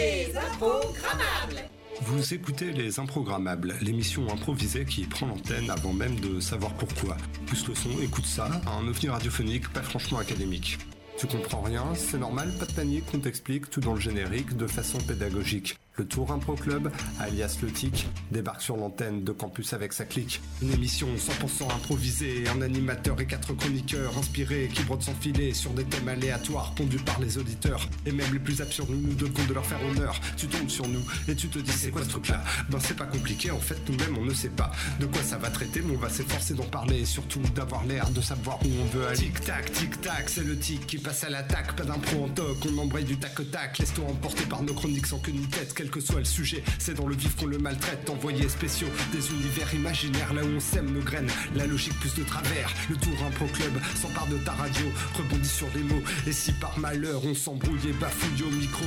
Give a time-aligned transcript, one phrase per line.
[0.00, 1.68] Les Improgrammables.
[2.00, 7.18] Vous écoutez Les Improgrammables, l'émission improvisée qui prend l'antenne avant même de savoir pourquoi.
[7.44, 10.78] Plus le son, écoute ça, un ovni radiophonique pas franchement académique.
[11.18, 14.66] Tu comprends rien, c'est normal, pas de panique, on t'explique tout dans le générique de
[14.66, 15.76] façon pédagogique.
[16.00, 20.40] Le Tour Impro Club, alias Le Tic, débarque sur l'antenne de campus avec sa clique.
[20.62, 25.72] Une émission 100% improvisée, un animateur et quatre chroniqueurs inspirés qui brodent sans filet sur
[25.72, 27.86] des thèmes aléatoires pondus par les auditeurs.
[28.06, 30.18] Et même les plus absurdes, nous devons de leur faire honneur.
[30.38, 32.42] Tu tombes sur nous et tu te dis c'est quoi ce truc-là?
[32.70, 35.50] Ben c'est pas compliqué, en fait nous-mêmes on ne sait pas de quoi ça va
[35.50, 38.86] traiter, mais on va s'efforcer d'en parler et surtout d'avoir l'air de savoir où on
[38.86, 39.18] veut aller.
[39.18, 43.04] Tic-tac, tic-tac, c'est le tic qui passe à l'attaque, pas d'impro en toc, on embraye
[43.04, 46.62] du tac-tac, laisse-toi emporter par nos chroniques sans queue ni tête, que soit le sujet,
[46.78, 50.60] c'est dans le vif qu'on le maltraite, envoyés spéciaux, des univers imaginaires, là où on
[50.60, 54.52] sème nos graines, la logique plus de travers, le tour impro club s'empare de ta
[54.52, 54.86] radio,
[55.18, 58.86] rebondit sur des mots, et si par malheur on s'embrouille et bafouille au micro,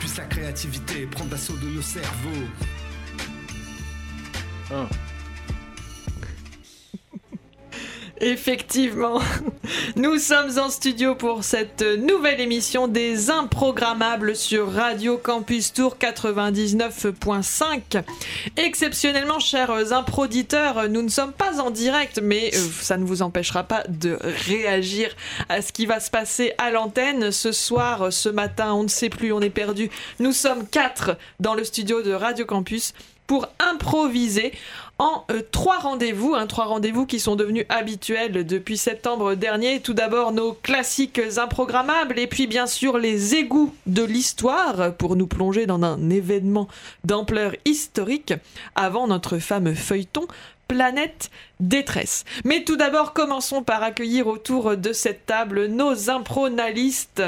[0.00, 2.46] puisse la créativité prendre l'assaut de nos cerveaux.
[8.20, 9.20] Effectivement,
[9.96, 18.02] nous sommes en studio pour cette nouvelle émission des Improgrammables sur Radio Campus Tour 99.5.
[18.56, 23.64] Exceptionnellement, chers improditeurs, nous ne sommes pas en direct, mais euh, ça ne vous empêchera
[23.64, 25.14] pas de réagir
[25.50, 29.10] à ce qui va se passer à l'antenne ce soir, ce matin, on ne sait
[29.10, 29.90] plus, on est perdu.
[30.20, 32.94] Nous sommes quatre dans le studio de Radio Campus
[33.26, 34.52] pour improviser
[34.98, 39.80] en euh, trois rendez-vous, hein, trois rendez-vous qui sont devenus habituels depuis septembre dernier.
[39.80, 45.26] Tout d'abord nos classiques improgrammables et puis bien sûr les égouts de l'histoire pour nous
[45.26, 46.68] plonger dans un événement
[47.04, 48.34] d'ampleur historique
[48.74, 50.26] avant notre fameux feuilleton
[50.68, 52.24] Planète Détresse.
[52.44, 57.22] Mais tout d'abord, commençons par accueillir autour de cette table nos impronalistes.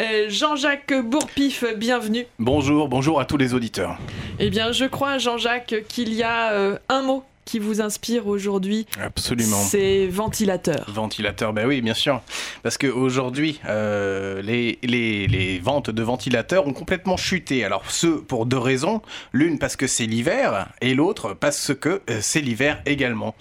[0.00, 2.26] Euh, Jean-Jacques Bourpif, bienvenue.
[2.38, 3.98] Bonjour, bonjour à tous les auditeurs.
[4.38, 8.86] Eh bien, je crois, Jean-Jacques, qu'il y a euh, un mot qui vous inspire aujourd'hui.
[9.00, 9.60] Absolument.
[9.60, 10.84] C'est ventilateur.
[10.88, 12.20] Ventilateur, ben oui, bien sûr.
[12.62, 17.64] Parce qu'aujourd'hui, euh, les, les, les ventes de ventilateurs ont complètement chuté.
[17.64, 19.02] Alors, ce pour deux raisons.
[19.32, 23.34] L'une parce que c'est l'hiver, et l'autre parce que euh, c'est l'hiver également.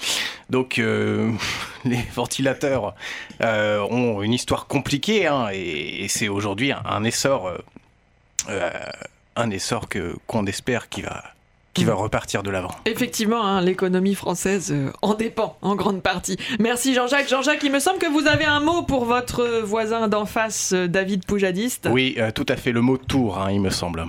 [0.50, 1.31] Donc, euh,
[1.85, 2.96] les ventilateurs
[3.41, 7.52] euh, ont une histoire compliquée, hein, et, et c'est aujourd'hui un, un essor,
[9.35, 11.24] un essor que qu'on espère qui va
[11.73, 12.72] qui va repartir de l'avant.
[12.85, 16.38] Effectivement, hein, l'économie française euh, en dépend en grande partie.
[16.59, 17.29] Merci Jean-Jacques.
[17.29, 20.88] Jean-Jacques, il me semble que vous avez un mot pour votre voisin d'en face, euh,
[20.88, 21.89] David Poujadiste.
[21.91, 24.06] Oui, euh, tout à fait, le mot tour, hein, il me semble.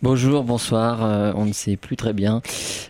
[0.00, 2.40] Bonjour, bonsoir, euh, on ne sait plus très bien.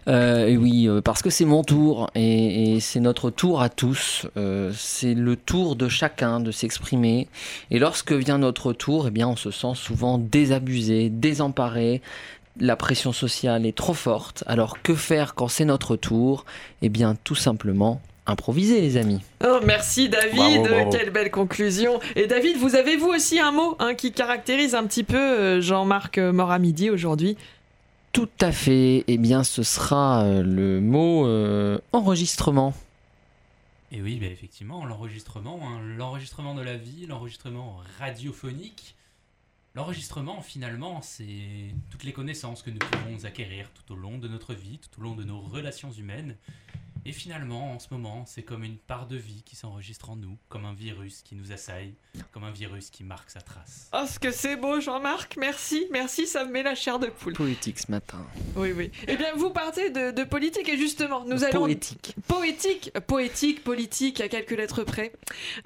[0.09, 3.71] Euh, et oui, euh, parce que c'est mon tour et, et c'est notre tour à
[3.71, 4.27] tous.
[4.37, 7.29] Euh, c'est le tour de chacun de s'exprimer.
[7.71, 12.03] Et lorsque vient notre tour, eh bien, on se sent souvent désabusé, désemparé.
[12.61, 14.43] La pression sociale est trop forte.
[14.47, 16.45] Alors que faire quand c'est notre tour?
[16.83, 19.21] Eh bien, tout simplement improviser, les amis.
[19.45, 20.91] Oh, merci David, Bravo, bravo.
[20.91, 21.99] quelle belle conclusion.
[22.15, 25.61] Et David, vous avez vous aussi un mot hein, qui caractérise un petit peu euh,
[25.61, 27.37] Jean-Marc Moramidi aujourd'hui?
[28.13, 29.05] Tout à fait.
[29.07, 32.75] Eh bien, ce sera euh, le mot euh, enregistrement.
[33.93, 38.95] Et oui, bah, effectivement, l'enregistrement, hein, l'enregistrement de la vie, l'enregistrement radiophonique.
[39.75, 44.55] L'enregistrement, finalement, c'est toutes les connaissances que nous pouvons acquérir tout au long de notre
[44.55, 46.37] vie, tout au long de nos relations humaines.
[47.05, 50.37] Et finalement, en ce moment, c'est comme une part de vie qui s'enregistre en nous,
[50.49, 51.95] comme un virus qui nous assaille,
[52.33, 53.89] comme un virus qui marque sa trace.
[53.93, 57.33] Oh, ce que c'est beau Jean-Marc, merci, merci, ça me met la chair de poule.
[57.33, 58.27] Poétique ce matin.
[58.57, 58.91] Oui, oui.
[59.07, 61.63] Eh bien, vous partez de, de politique et justement, nous allons...
[61.63, 62.15] Poétique.
[62.27, 65.13] Poétique, poétique, politique, à quelques lettres près.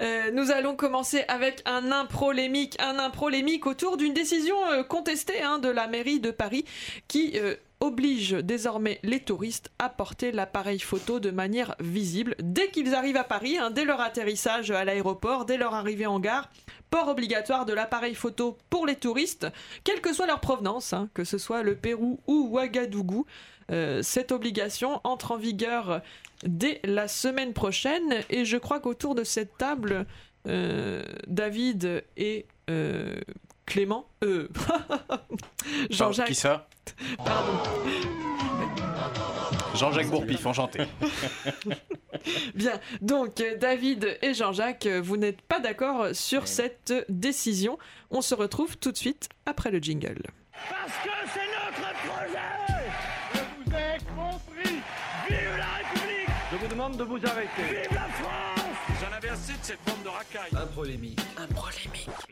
[0.00, 5.58] Euh, nous allons commencer avec un improlémique, un improlémique autour d'une décision euh, contestée hein,
[5.58, 6.64] de la mairie de Paris
[7.08, 12.94] qui euh, oblige désormais les touristes à porter l'appareil photo de manière visible dès qu'ils
[12.94, 16.48] arrivent à Paris, hein, dès leur atterrissage à l'aéroport, dès leur arrivée en gare.
[16.90, 19.48] Port obligatoire de l'appareil photo pour les touristes,
[19.82, 23.26] quelle que soit leur provenance, hein, que ce soit le Pérou ou Ouagadougou.
[23.70, 26.02] Euh, cette obligation entre en vigueur
[26.44, 30.06] dès la semaine prochaine et je crois qu'autour de cette table,
[30.46, 33.16] euh, David et euh,
[33.72, 34.50] Clément, euh,
[35.88, 36.68] Qui Jean-Jacques, ça
[37.16, 37.52] pardon,
[39.74, 40.80] Jean-Jacques Bourpif, enchanté.
[42.54, 47.78] Bien, donc euh, David et Jean-Jacques, euh, vous n'êtes pas d'accord sur cette décision.
[48.10, 50.20] On se retrouve tout de suite après le jingle.
[50.68, 52.92] Parce que c'est notre projet
[53.32, 54.80] Je vous ai compris
[55.30, 57.62] Vive la République Je vous demande de vous arrêter.
[57.62, 58.62] Vive la France
[59.00, 60.50] J'en avais assez de cette bande de racailles.
[60.54, 61.18] Un polémique.
[62.28, 62.31] Il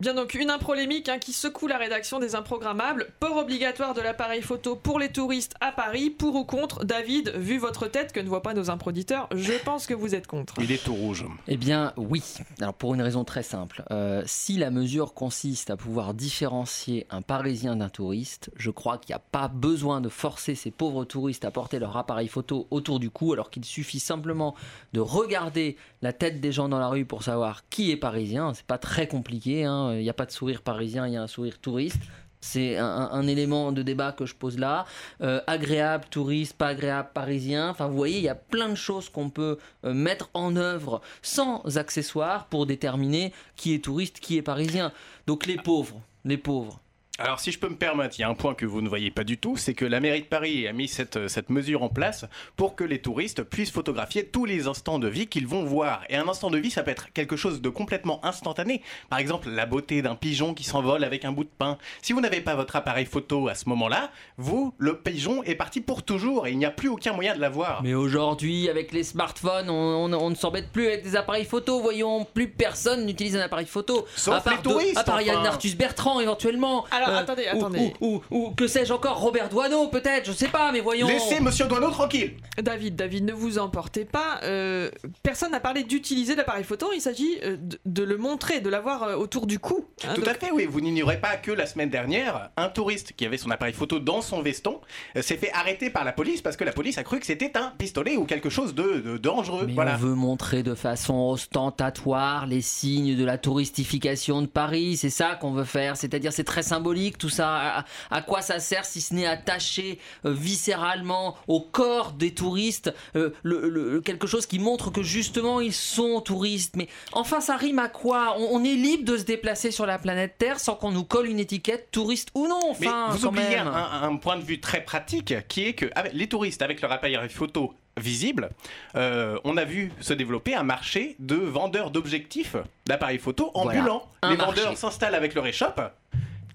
[0.00, 3.12] Bien donc une improlémique hein, qui secoue la rédaction des improgrammables.
[3.20, 7.58] Port obligatoire de l'appareil photo pour les touristes à Paris, pour ou contre David, vu
[7.58, 10.54] votre tête que ne voient pas nos improditeurs, je pense que vous êtes contre.
[10.58, 11.24] Il est tout rouge.
[11.46, 12.22] Eh bien oui.
[12.60, 13.84] Alors pour une raison très simple.
[13.92, 19.12] Euh, si la mesure consiste à pouvoir différencier un Parisien d'un touriste, je crois qu'il
[19.12, 22.98] n'y a pas besoin de forcer ces pauvres touristes à porter leur appareil photo autour
[22.98, 24.56] du cou, alors qu'il suffit simplement
[24.92, 28.52] de regarder la tête des gens dans la rue pour savoir qui est parisien.
[28.54, 29.64] C'est pas très compliqué.
[29.64, 29.83] hein.
[29.92, 32.00] Il n'y a pas de sourire parisien, il y a un sourire touriste.
[32.40, 34.84] C'est un, un élément de débat que je pose là.
[35.22, 37.70] Euh, agréable, touriste, pas agréable, parisien.
[37.70, 41.00] Enfin, vous voyez, il y a plein de choses qu'on peut euh, mettre en œuvre
[41.22, 44.92] sans accessoires pour déterminer qui est touriste, qui est parisien.
[45.26, 46.80] Donc les pauvres, les pauvres.
[47.20, 49.12] Alors si je peux me permettre, il y a un point que vous ne voyez
[49.12, 51.88] pas du tout, c'est que la mairie de Paris a mis cette, cette mesure en
[51.88, 52.24] place
[52.56, 56.02] pour que les touristes puissent photographier tous les instants de vie qu'ils vont voir.
[56.08, 58.82] Et un instant de vie, ça peut être quelque chose de complètement instantané.
[59.10, 61.78] Par exemple, la beauté d'un pigeon qui s'envole avec un bout de pain.
[62.02, 65.80] Si vous n'avez pas votre appareil photo à ce moment-là, vous, le pigeon est parti
[65.80, 67.80] pour toujours et il n'y a plus aucun moyen de l'avoir.
[67.84, 71.80] Mais aujourd'hui, avec les smartphones, on, on- on ne s'embête plus avec des appareils photo.
[71.80, 74.04] Voyons, plus personne n'utilise un appareil photo.
[74.16, 75.48] Sauf à part les touristes, deux- à part Yann enfin.
[75.50, 76.84] Arthus Bertrand, éventuellement.
[76.90, 77.92] Alors, attendez, ou- attendez.
[78.00, 81.06] Ou, ou- ou que sais-je encore, Robert Doisneau, peut-être, je sais pas, mais voyons.
[81.08, 84.40] Laissez Monsieur Douaneau tranquille David, David, ne vous emportez pas.
[84.42, 84.90] euh,
[85.22, 86.90] personne n'a parlé d'utiliser l'appareil photo.
[86.94, 89.86] Il s'agit euh, de, de le montrer, de l'avoir euh, autour du cou.
[90.04, 90.12] hein.
[90.14, 90.66] Tout Donc, à fait, oui.
[90.68, 94.22] Vous n'ignorez pas que la semaine dernière, un touriste qui avait son appareil photo dans
[94.22, 94.80] son veston
[95.16, 97.56] euh, s'est fait arrêter par la police parce que la police a cru que c'était
[97.56, 99.64] un pistolet ou quelque chose de, de dangereux.
[99.66, 99.94] Mais voilà.
[99.94, 105.34] on veut montrer de façon ostentatoire les signes de la touristification de Paris, c'est ça
[105.40, 107.78] qu'on veut faire, c'est-à-dire c'est très symbolique tout ça.
[107.80, 112.92] À, à quoi ça sert si ce n'est attaché euh, viscéralement au corps des touristes
[113.16, 116.76] euh, le- le- quelque chose qui montre que justement ils sont touristes.
[116.76, 118.34] Mais enfin ça rime à quoi?
[118.38, 121.26] On, on est libre de se déplacer sur la planète Terre sans qu'on nous colle
[121.28, 122.74] une étiquette touriste ou non.
[122.80, 123.68] Mais Enfin, vous quand oubliez même.
[123.68, 126.92] un, un point de vue très pratique qui est que avec les touristes avec leur
[126.92, 128.50] appareil photo visible,
[128.96, 132.56] euh, on a vu se développer un marché de vendeurs d'objectifs
[132.86, 134.08] d'appareils photo ambulants.
[134.28, 134.44] les marché.
[134.62, 135.80] vendeurs s'installent avec leur échoppe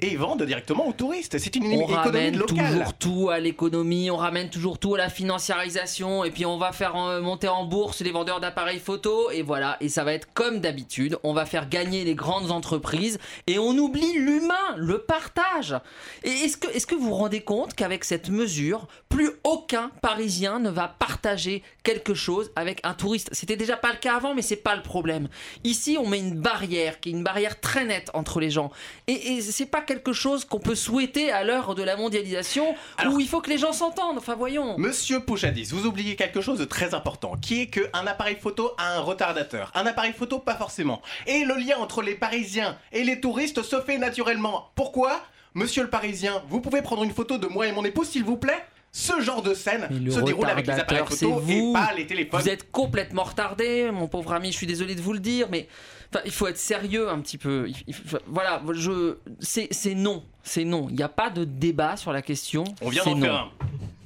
[0.01, 1.38] et ils vendent directement aux touristes.
[1.38, 2.69] C'est une on économie ramène locale.
[2.69, 6.72] toujours tout à l'économie, on ramène toujours tout à la financiarisation, et puis on va
[6.72, 10.28] faire euh, monter en bourse les vendeurs d'appareils photo, et voilà, et ça va être
[10.34, 15.75] comme d'habitude, on va faire gagner les grandes entreprises, et on oublie l'humain, le partage.
[16.24, 20.60] Et est-ce que, est-ce que vous vous rendez compte qu'avec cette mesure, plus aucun Parisien
[20.60, 23.30] ne va partager quelque chose avec un touriste?
[23.31, 25.28] C'était déjà pas le cas avant, mais c'est pas le problème.
[25.63, 28.72] Ici, on met une barrière, qui est une barrière très nette entre les gens,
[29.07, 33.16] et, et c'est pas quelque chose qu'on peut souhaiter à l'heure de la mondialisation Alors-
[33.16, 34.20] où il faut que les gens s'entendent.
[34.20, 34.78] Enfin, voyons.
[34.78, 38.98] Monsieur Pouchadis, vous oubliez quelque chose de très important, qui est qu'un appareil photo a
[38.98, 39.72] un retardateur.
[39.74, 41.02] Un appareil photo, pas forcément.
[41.26, 44.70] Et le lien entre les Parisiens et les touristes se fait naturellement.
[44.76, 45.20] Pourquoi?
[45.56, 48.38] Monsieur le Parisien, vous pouvez prendre une photo de moi et mon épouse, s'il vous
[48.38, 48.64] plaît?
[48.92, 52.42] Ce genre de scène se déroule avec les appareils photo et pas les téléphones.
[52.42, 54.52] Vous êtes complètement retardé, mon pauvre ami.
[54.52, 55.68] Je suis désolé de vous le dire, mais
[56.14, 57.66] enfin, il faut être sérieux un petit peu.
[57.68, 60.88] Il- il faut- voilà, je, c'est, c'est non, c'est non.
[60.90, 62.64] Il n'y a pas de débat sur la question.
[62.82, 63.22] On vient c'est d'en non.
[63.26, 63.50] faire un.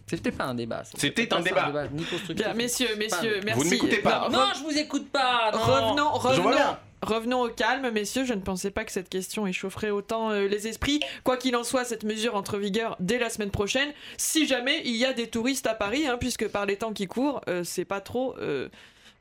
[0.08, 0.84] C'était pas un débat.
[0.96, 1.88] C'était un débat.
[1.92, 2.36] ni constructif.
[2.46, 3.60] Bien, messieurs, messieurs, Pas- merci.
[3.60, 4.30] Vous ne m'écoutez pas.
[4.30, 5.50] Non, Non, je vous écoute pas.
[5.54, 6.12] non.
[6.12, 8.24] Revenons, revenons, au calme, messieurs.
[8.26, 11.00] Je ne pensais pas que cette question échaufferait autant euh, les esprits.
[11.24, 13.90] Quoi qu'il en soit, cette mesure entre en vigueur dès la semaine prochaine.
[14.18, 17.08] Si jamais il y a des touristes à Paris, hein, puisque par les temps qui
[17.08, 18.36] courent, euh, c'est pas trop.
[18.40, 18.70] euh,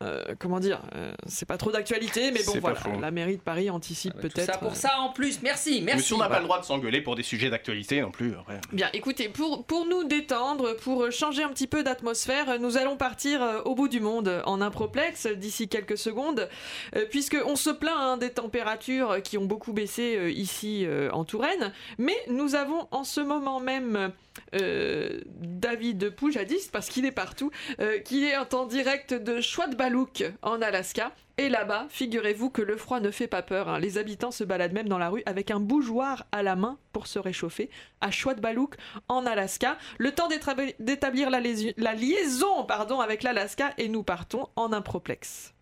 [0.03, 2.77] euh, comment dire euh, C'est pas trop d'actualité, mais bon voilà.
[2.77, 2.91] faux.
[3.01, 4.53] La mairie de Paris anticipe Ah bah, peut-être.
[4.53, 5.43] ça pour euh, ça en plus.
[5.43, 5.99] Merci, merci.
[5.99, 8.35] Monsieur, on n'a pas le droit de s'engueuler pour des sujets d'actualité non plus.
[8.35, 8.61] après.
[8.73, 13.63] Bien, écoutez, pour, pour nous détendre, pour changer un petit peu d'atmosphère, nous allons partir
[13.65, 16.49] au bout du monde en improplexe d'ici quelques secondes,
[16.97, 21.11] euh, puisque on se plaint hein, des températures qui ont beaucoup baissé euh, ici euh,
[21.13, 24.13] en Touraine, mais nous avons en ce moment même
[24.55, 30.61] euh, David Poujadis, parce qu'il est partout, euh, qui est en direct de Chouadbalouk en
[30.63, 31.13] Alaska.
[31.39, 33.69] Et là-bas, figurez-vous que le froid ne fait pas peur.
[33.69, 33.79] hein.
[33.79, 37.07] Les habitants se baladent même dans la rue avec un bougeoir à la main pour
[37.07, 37.71] se réchauffer
[38.01, 38.77] à Chouadbalouk
[39.09, 39.79] en Alaska.
[39.99, 45.55] Le temps d'établi- d'établir la liaison pardon, avec l'Alaska et nous partons en improplexe.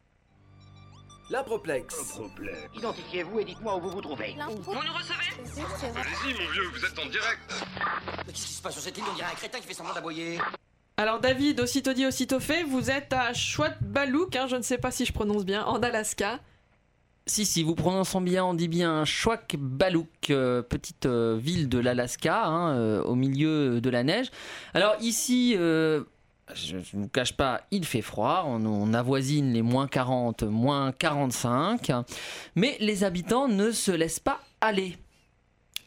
[1.30, 2.18] L'improplexe.
[2.74, 4.34] Identifiez-vous et dites-moi où vous vous trouvez.
[4.48, 5.30] Vous nous recevez?
[5.96, 7.64] Allez-y, mon vieux, vous êtes en direct.
[8.26, 9.06] Mais qu'est-ce qui se passe sur cette ligne?
[9.12, 10.40] On dirait un crétin qui fait semblant d'aboyer.
[10.96, 14.90] Alors David, aussitôt dit, aussitôt fait, vous êtes à Chouadbalouk, hein, je ne sais pas
[14.90, 16.40] si je prononce bien, en Alaska.
[17.26, 22.44] Si, si, vous prononçons bien, on dit bien Chouak-Balouk, euh, petite euh, ville de l'Alaska,
[22.44, 24.32] hein, euh, au milieu de la neige.
[24.74, 26.02] Alors ici, euh,
[26.54, 30.92] je ne vous cache pas, il fait froid, on, on avoisine les moins 40, moins
[30.92, 31.92] 45,
[32.56, 34.96] mais les habitants ne se laissent pas aller.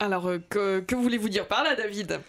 [0.04, 2.20] Alors, euh, que, que voulez-vous dire par là, David?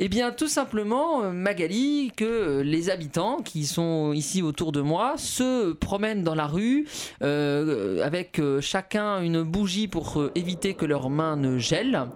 [0.00, 4.80] Eh bien, tout simplement, euh, Magali, que euh, les habitants qui sont ici autour de
[4.80, 6.86] moi se promènent dans la rue
[7.22, 12.06] euh, avec chacun une bougie pour éviter que leurs mains ne gèlent.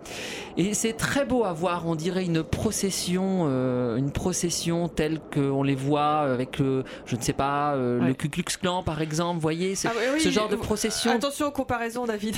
[0.57, 5.63] Et c'est très beau à voir, on dirait une procession, euh, une procession telle qu'on
[5.63, 8.09] les voit avec le, je ne sais pas, euh, Ouais.
[8.09, 11.13] le Ku Klux Klan par exemple, voyez, ce, Ah oui, ce genre de procession.
[11.13, 12.35] Attention aux comparaisons, David.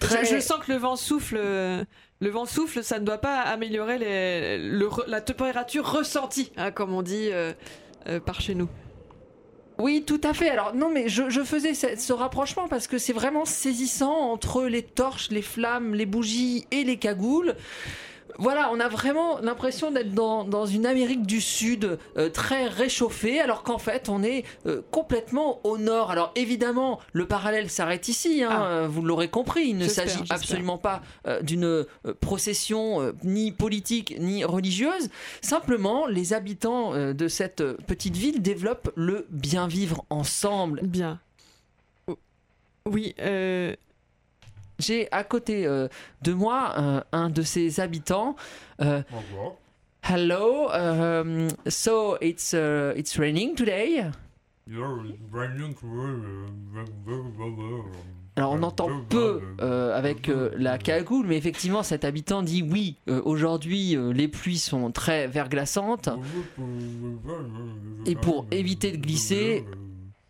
[0.00, 1.36] Très- Je, je sens que le vent souffle.
[2.20, 4.58] Le vent souffle, ça ne doit pas améliorer
[5.06, 7.52] la température ressentie, hein, comme on dit euh,
[8.08, 8.68] euh, par chez nous.
[9.78, 10.48] Oui, tout à fait.
[10.48, 15.30] Alors non, mais je, faisais ce rapprochement parce que c'est vraiment saisissant entre les torches,
[15.30, 17.54] les flammes, les bougies et les cagoules.
[18.38, 23.40] Voilà, on a vraiment l'impression d'être dans, dans une Amérique du Sud euh, très réchauffée,
[23.40, 26.10] alors qu'en fait on est euh, complètement au nord.
[26.10, 28.64] Alors évidemment, le parallèle s'arrête ici, hein, Ah.
[28.66, 31.86] euh, vous l'aurez compris, il ne s'agit absolument pas euh, d'une
[32.20, 35.08] procession ni politique ni religieuse.
[35.40, 40.80] Simplement, les habitants de cette petite ville développent le bien vivre ensemble.
[40.82, 41.20] Bien.
[42.06, 42.16] Oh.
[42.86, 43.74] Oui, euh,
[44.78, 45.88] J'ai à côté euh,
[46.22, 48.36] de moi euh, un de ces habitants.
[48.82, 49.02] euh,
[50.08, 54.04] Hello, um, so it's uh, it's raining today.
[58.36, 62.96] Alors on entend peu euh, avec euh, la cagoule, mais effectivement cet habitant dit oui.
[63.24, 66.08] Aujourd'hui, les pluies sont très verglaçantes.
[68.04, 69.64] Et pour éviter de glisser,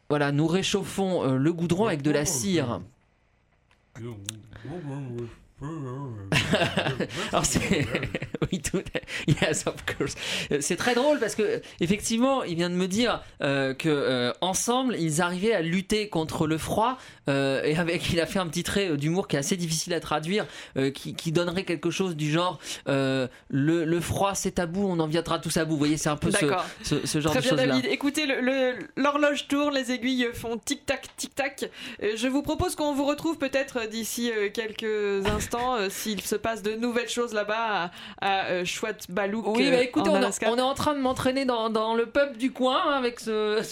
[0.09, 2.81] Voilà, nous réchauffons le goudron avec de la cire.
[3.99, 5.46] 别，我我我。
[7.33, 7.87] Alors c'est
[8.53, 8.83] oui tout
[9.27, 10.15] yes of course
[10.53, 14.33] Euh, c'est très drôle parce que effectivement il vient de me dire euh, que euh,
[14.41, 16.99] ensemble ils arrivaient à lutter contre le froid
[17.29, 20.01] euh, et avec il a fait un petit trait d'humour qui est assez difficile à
[20.01, 20.47] traduire
[20.77, 22.59] euh, qui, qui donnerait quelque chose du genre
[22.89, 26.09] euh, le, le froid c'est tabou on en viendra tous à bout vous voyez c'est
[26.11, 26.65] un peu ce, d'accord.
[26.83, 27.87] ce, ce genre Très de choses là David.
[27.87, 31.71] Écoutez, le- le- l'horloge tourne, les aiguilles font tic-tac, tic-tac.
[32.03, 36.63] Euh, Je vous propose qu'on vous retrouve peut-être d'ici quelques instants, euh, s'il se passe
[36.63, 39.47] de nouvelles choses là-bas à, à euh, Chouette Balouk.
[39.49, 40.51] Oui, euh, bah écoutez, en on, est- Alaska.
[40.51, 43.63] on est en train de m'entraîner dans, dans le pub du coin hein, avec ce.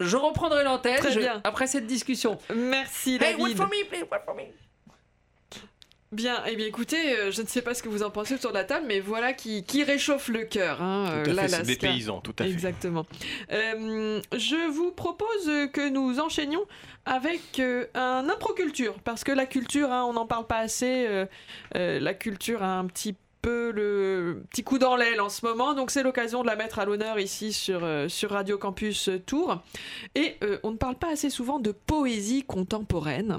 [0.00, 0.98] je reprendrai l'antenne
[1.44, 2.38] après cette discussion.
[2.54, 3.40] Merci, Hey, David.
[3.40, 4.44] wait for me, please, wait for me.
[6.10, 8.50] Bien, eh bien écoutez, euh, je ne sais pas ce que vous en pensez autour
[8.50, 10.80] de la table, mais voilà qui, qui réchauffe le cœur.
[10.80, 11.62] Hein, euh, Tout à fait, c'est l'Alaska.
[11.64, 12.50] des paysans, tout à fait.
[12.50, 13.04] Exactement.
[13.52, 16.64] Euh, je vous propose que nous enchaînions
[17.04, 21.26] avec euh, un improculture, parce que la culture, hein, on n'en parle pas assez, euh,
[21.76, 25.74] euh, la culture a un petit peu le petit coup dans l'aile en ce moment,
[25.74, 29.62] donc c'est l'occasion de la mettre à l'honneur ici sur, euh, sur Radio Campus Tours.
[30.14, 33.38] Et euh, on ne parle pas assez souvent de poésie contemporaine.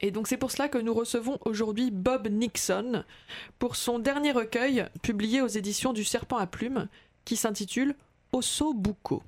[0.00, 3.04] Et donc c'est pour cela que nous recevons aujourd'hui Bob Nixon
[3.58, 6.88] pour son dernier recueil publié aux éditions du Serpent à Plumes
[7.24, 7.94] qui s'intitule
[8.32, 9.22] Ossobuco.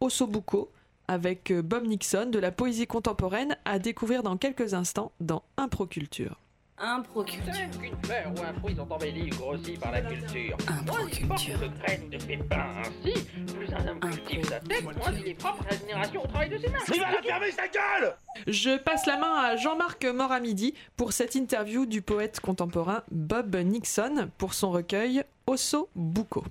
[0.00, 0.70] Ossobuco
[1.08, 6.38] avec euh, Bob Nixon de la poésie contemporaine à découvrir dans quelques instants dans Improculture.
[6.78, 7.52] Improculture.
[7.80, 10.56] Qu'une fleur ou un fruit sont embellis ou grossis par la culture.
[10.86, 12.08] Moins il porte Improculture.
[12.10, 15.78] de pépins ainsi, plus un homme cultive sa tête, moins il est propre à la
[15.78, 16.78] génération au travail de ses mains.
[16.94, 18.16] Il va la fermer sa gueule
[18.46, 24.28] Je passe la main à Jean-Marc Moramidi pour cette interview du poète contemporain Bob Nixon
[24.36, 26.44] pour son recueil Ossobuco.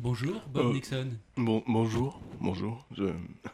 [0.00, 0.72] Bonjour, Bob Euh.
[0.72, 1.08] Nixon.
[1.36, 3.04] Bon, bonjour, bonjour, je...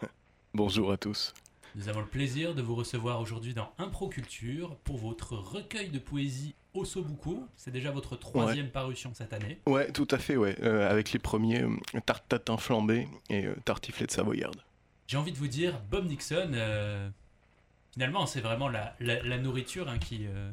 [0.55, 1.35] bonjour à tous.
[1.77, 6.55] Nous avons le plaisir de vous recevoir aujourd'hui dans Improculture pour votre recueil de poésie
[6.73, 7.47] Ossobuco.
[7.57, 9.59] C'est déjà votre troisième parution cette année.
[9.67, 11.71] Ouais, tout à fait, ouais, euh, avec les premiers euh,
[12.07, 14.61] tarte tatin flambé et euh, tartiflette savoyarde.
[15.09, 17.09] J'ai envie de vous dire, Bob Nixon, euh,
[17.93, 20.51] finalement, c'est vraiment la, la- la nourriture hein, qui, euh,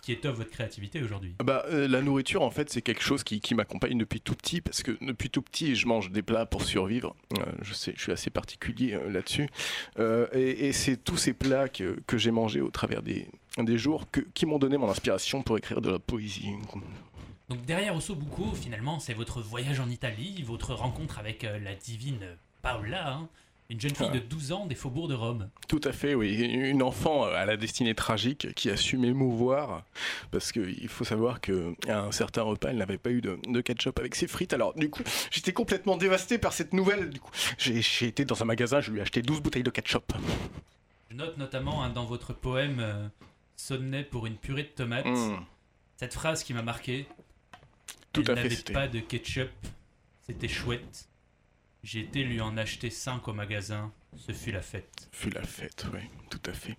[0.00, 1.34] qui étoffe votre créativité aujourd'hui?
[1.44, 4.60] Bah, euh, la nourriture, en fait, c'est quelque chose qui, qui m'accompagne depuis tout petit,
[4.60, 7.14] parce que depuis tout petit, je mange des plats pour survivre.
[7.38, 9.48] Euh, je sais, je suis assez particulier euh, là-dessus.
[10.32, 13.28] Et et c'est tous ces plats que, que j'ai mangés au travers des,
[13.58, 16.50] des jours que- qui m'ont donné mon inspiration pour écrire de la poésie.
[17.48, 22.20] Donc derrière Ossobuco, finalement, c'est votre voyage en Italie, votre rencontre avec la divine
[22.62, 23.28] Paola, hein,
[23.70, 24.12] une jeune fille Ouais.
[24.14, 25.48] de 12 ans des faubourgs de Rome.
[25.68, 26.34] Tout à fait, oui.
[26.34, 29.84] Une enfant à la destinée tragique qui a su m'émouvoir
[30.32, 33.60] parce qu'il faut savoir que à un certain repas, elle n'avait pas eu de, de
[33.60, 34.52] ketchup avec ses frites.
[34.52, 37.10] Alors, du coup, j'étais complètement dévasté par cette nouvelle.
[37.10, 40.12] Du coup, j'ai été dans un magasin, je lui ai acheté 12 bouteilles de ketchup.
[41.10, 43.08] Je note notamment hein, dans votre poème euh,
[43.56, 45.36] Sonnet pour une purée de tomates, Mm.
[45.96, 47.06] cette phrase qui m'a marqué.
[48.12, 49.50] Tout Elle à fait, n'avait pas de ketchup,
[50.26, 51.06] c'était chouette.
[51.82, 53.92] J'ai été lui en acheter 5 au magasin.
[54.16, 55.08] Ce fut la fête.
[55.12, 56.76] Fut la fête, oui, tout à fait.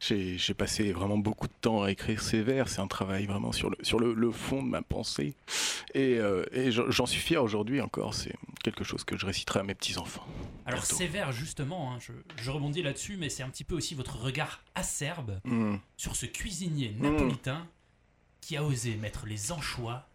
[0.00, 2.68] J'ai passé vraiment beaucoup de temps à écrire ces vers.
[2.68, 5.34] C'est un travail vraiment sur le, sur le, le fond de ma pensée.
[5.94, 8.12] Et, euh, et j'en suis fier aujourd'hui encore.
[8.12, 10.26] C'est quelque chose que je réciterai à mes petits-enfants.
[10.66, 10.96] Alors Bientôt.
[10.96, 12.12] sévère justement, hein, je,
[12.42, 15.76] je rebondis là-dessus, mais c'est un petit peu aussi votre regard acerbe Hmm.
[15.96, 17.66] sur ce cuisinier napolitain
[18.42, 20.06] qui a osé mettre les anchois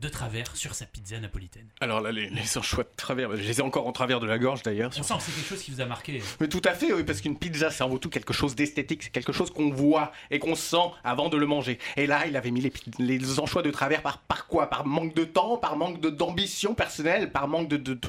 [0.00, 1.66] de travers sur sa pizza napolitaine.
[1.80, 4.38] Alors là, les, les anchois de travers, je les ai encore en travers de la
[4.38, 4.90] gorge d'ailleurs.
[4.98, 6.20] On sent que c'est quelque chose qui vous a marqué.
[6.40, 9.10] Mais tout à fait, oui, parce qu'une pizza, c'est avant tout quelque chose d'esthétique, c'est
[9.10, 11.78] quelque chose qu'on voit et qu'on sent avant de le manger.
[11.96, 14.68] Et là, il avait mis les, anchois de travers par, par quoi?
[14.68, 18.08] Par manque de temps, par manque de- d'ambition personnelle, par manque de, de- de-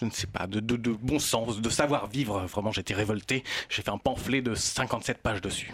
[0.00, 2.40] je ne sais pas, de, de- de bon sens, de savoir-vivre.
[2.46, 3.42] Vraiment, j'étais révolté.
[3.70, 5.72] J'ai fait un pamphlet de 57 pages dessus.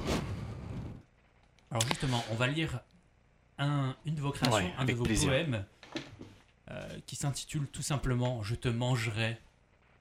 [1.70, 2.80] Alors justement, on va lire
[3.58, 5.28] un- une de vos créations, Ouais, un de vos plaisir.
[5.30, 5.64] poèmes,
[6.70, 9.38] euh, qui s'intitule tout simplement Je te mangerai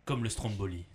[0.05, 0.85] comme le Stromboli.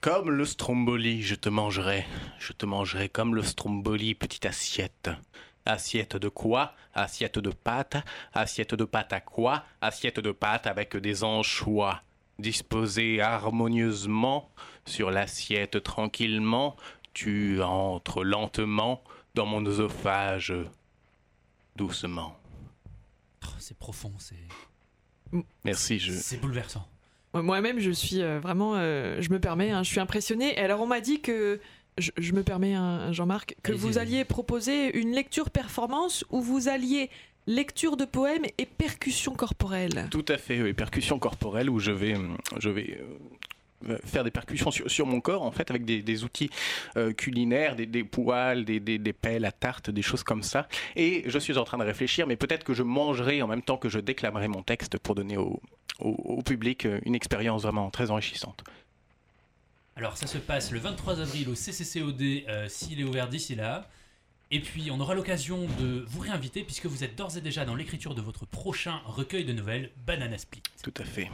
[0.00, 2.06] Comme le stromboli, je te mangerai.
[2.38, 5.10] Je te mangerai comme le stromboli, petite assiette.
[5.64, 6.74] Assiette de quoi?
[6.94, 7.96] Assiette de pâte.
[8.32, 9.64] Assiette de pâte à quoi?
[9.80, 12.02] Assiette de pâte avec des anchois.
[12.38, 14.50] Disposés harmonieusement
[14.84, 16.76] sur l'assiette tranquillement,
[17.14, 19.02] tu entres lentement
[19.36, 20.52] dans mon œsophage
[21.76, 22.36] doucement.
[23.44, 24.34] Oh, c'est profond, c'est
[25.64, 26.12] Merci, je...
[26.12, 26.88] c'est bouleversant.
[27.34, 30.54] Moi-même, je suis euh, vraiment, euh, je me permets, hein, je suis impressionnée.
[30.54, 31.60] Et alors, on m'a dit que,
[31.98, 36.68] je, je me permets, hein, Jean-Marc, que vous alliez proposer une lecture performance où vous
[36.68, 37.10] alliez
[37.46, 40.08] lecture de poèmes et percussion corporelle.
[40.10, 43.18] Tout à fait, oui, percussion corporelle où je vais, hum, je vais euh,
[44.04, 46.50] faire des percussions sur, sur mon corps en fait avec des, des outils
[46.96, 48.80] euh, culinaires, des, des poêles, des,
[49.12, 50.68] pelles à tarte, des choses comme ça.
[50.94, 53.76] Et je suis en train de réfléchir, mais peut-être que je mangerai en même temps
[53.76, 55.60] que je déclamerai mon texte pour donner au,
[56.00, 58.64] au, au public euh, une expérience vraiment très enrichissante.
[59.96, 63.88] Alors ça se passe le 23 avril au CCCOD euh, s'il est ouvert d'ici là.
[64.50, 67.74] Et puis on aura l'occasion de vous réinviter puisque vous êtes d'ores et déjà dans
[67.74, 70.62] l'écriture de votre prochain recueil de nouvelles Banana Split.
[70.82, 71.30] Tout à fait.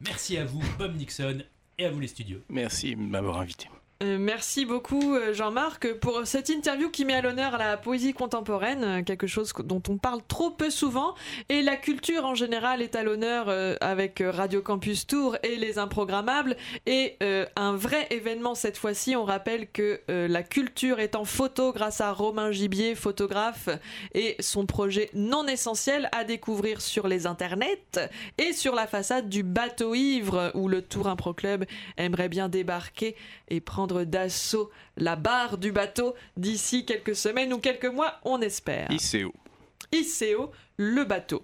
[0.00, 1.42] Merci à vous Bob Nixon
[1.80, 2.40] et à vous les studios.
[2.48, 3.68] Merci de m'avoir invité.
[4.02, 8.82] Euh, merci beaucoup euh, Jean-Marc pour cette interview qui met à l'honneur la poésie contemporaine,
[8.82, 11.14] euh, quelque chose dont on parle trop peu souvent,
[11.50, 13.48] et la culture en général est à l'honneur
[13.82, 17.18] avec Radio Campus Tour et les Improgrammables, et
[17.56, 22.12] un vrai événement cette fois-ci, on rappelle que la culture est en photo grâce à
[22.12, 23.68] Romain Gibier, photographe,
[24.14, 29.42] et son projet non essentiel à découvrir sur les internets et sur la façade du
[29.42, 31.64] bateau ivre où le Tour Impro Club
[31.96, 33.16] aimerait bien débarquer
[33.48, 38.88] et prendre d'assaut la barre du bateau d'ici quelques semaines ou quelques mois, on espère.
[38.90, 39.32] ICO.
[39.92, 41.42] ICO, le bateau.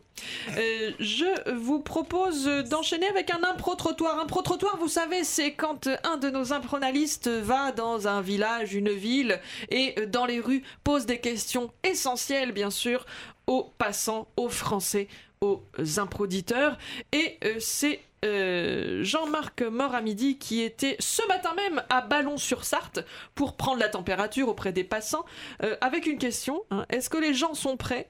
[0.56, 4.18] Euh, je vous propose d'enchaîner avec un impro-trottoir.
[4.20, 9.40] Impro-trottoir, vous savez, c'est quand un de nos impronalistes va dans un village, une ville,
[9.70, 13.04] et dans les rues pose des questions essentielles, bien sûr,
[13.46, 15.08] aux passants, aux Français,
[15.40, 15.62] aux
[15.98, 16.78] improditeurs.
[17.12, 23.80] Et euh, c'est euh, Jean-Marc Moramidi qui était ce matin même à Ballon-sur-Sarthe pour prendre
[23.80, 25.24] la température auprès des passants
[25.62, 26.62] euh, avec une question.
[26.70, 26.84] hein.
[26.90, 28.08] Est-ce que les gens sont prêts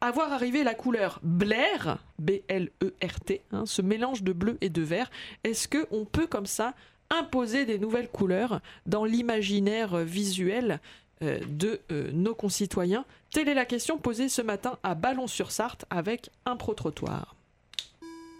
[0.00, 5.10] à voir arriver la couleur Blair, B-L-E-R-T, hein, ce mélange de bleu et de vert?
[5.44, 6.74] Est-ce que on peut comme ça
[7.10, 10.80] imposer des nouvelles couleurs dans l'imaginaire visuel
[11.22, 11.80] euh, de
[12.12, 13.04] nos concitoyens?
[13.30, 17.35] Telle est la question posée ce matin à Ballon-sur-Sarthe avec un pro-trottoir.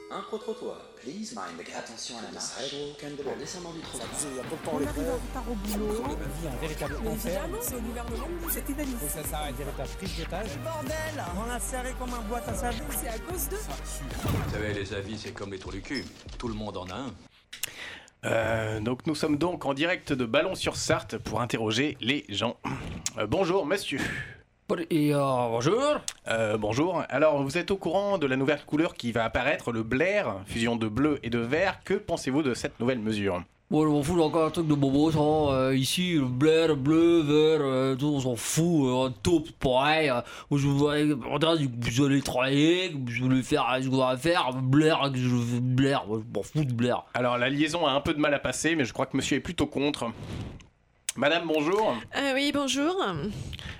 [0.09, 0.77] Un pro-trottoir.
[1.03, 1.79] Please mind the gap.
[1.79, 2.75] Attention à la marche.
[3.27, 4.09] En descendant du trottoir.
[4.73, 6.05] On arrive en retard au boulot.
[6.05, 7.49] un véritable enfer.
[7.61, 9.11] C'est au gouvernement, c'est inadmissible.
[9.11, 10.59] ça s'arrête, véritable prise d'otage.
[10.63, 12.85] Bordel On a serré comme un boîte à savon.
[12.91, 13.57] C'est à cause de...
[13.57, 16.05] Vous savez, les avis, c'est comme les trous du cul.
[16.39, 17.15] Tout le monde en a un.
[18.25, 22.57] Euh, donc nous sommes donc en direct de Ballon-sur-Sarthe pour interroger les gens.
[23.19, 24.01] Euh, bonjour monsieur.
[24.91, 25.81] Et euh, bonjour.
[26.27, 27.05] Euh, bonjour.
[27.09, 30.75] Alors, vous êtes au courant de la nouvelle couleur qui va apparaître, le Blair, fusion
[30.75, 31.79] de bleu et de vert.
[31.85, 33.45] Que pensez-vous de cette nouvelle mesure?
[33.71, 35.19] Bon, on m'en fout encore un truc de bobo, ça.
[35.19, 38.87] euh, ici, le bleu, le bleu, vert, euh, tout, on s'en fout.
[38.87, 40.11] Euh, tout pareil.
[40.51, 44.17] Je voudrais, on dirait que vous allez travailler, que vous allez faire ce qu'on va
[44.17, 44.53] faire.
[44.53, 46.05] Blair, que je Blair.
[46.09, 47.05] Je m'en fous de Blair.
[47.15, 49.37] Alors, la liaison a un peu de mal à passer, mais je crois que monsieur
[49.37, 50.07] est plutôt contre.
[51.17, 51.97] Madame, bonjour.
[52.15, 52.95] Euh, oui, bonjour.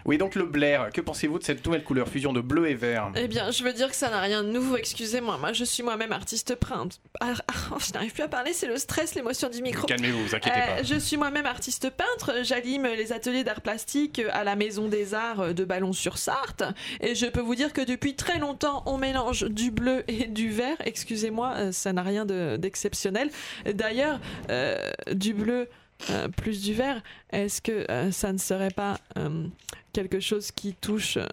[0.07, 3.11] Oui, donc le Blair, que pensez-vous de cette nouvelle couleur, fusion de bleu et vert?
[3.15, 5.37] Eh bien, je veux dire que ça n'a rien de nouveau, excusez-moi.
[5.37, 6.97] Moi, je suis moi-même artiste peintre.
[7.21, 9.87] Ah, ah, je n'arrive plus à parler, c'est le stress, l'émotion du micro.
[9.87, 10.83] Calmez-vous, vous inquiétez Euh, pas.
[10.83, 15.53] je suis moi-même artiste peintre, j'anime les ateliers d'art plastique à la Maison des Arts
[15.53, 16.63] de Ballon-sur-Sarthe
[17.01, 20.49] et je peux vous dire que depuis très longtemps on mélange du bleu et du
[20.51, 23.29] vert, excusez-moi, euh, ça n'a rien de- d'exceptionnel.
[23.67, 24.21] D'ailleurs,
[24.51, 24.79] euh,
[25.13, 25.69] du bleu
[26.11, 29.47] euh, plus du vert, est-ce que euh, ça ne serait pas euh,
[29.93, 31.17] quelque chose qui touche...
[31.17, 31.27] euh,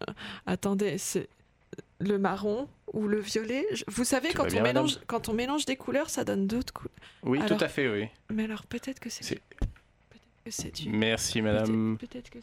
[0.45, 1.27] attendez, c'est
[1.99, 3.65] le marron ou le violet?
[3.71, 4.63] Je- Vous savez, quand on, madame?
[4.63, 6.91] mélange, quand on mélange des couleurs, ça donne d'autres couleurs.
[7.23, 8.07] Oui, alors- tout à fait, oui.
[8.29, 9.41] Mais alors peut-être que c'est C'est-
[10.45, 10.89] que c'est du.
[10.89, 11.97] Merci, madame.
[11.99, 12.39] Peut-être que.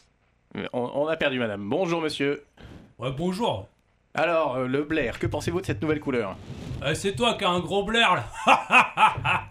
[0.73, 1.69] On, on a perdu madame.
[1.69, 2.43] Bonjour, monsieur.
[2.99, 3.69] Ouais, bonjour.
[4.15, 6.37] Alors, euh, le Blair, que pensez-vous de cette nouvelle couleur
[6.83, 8.25] Euh, c'est toi qui as un gros blair là.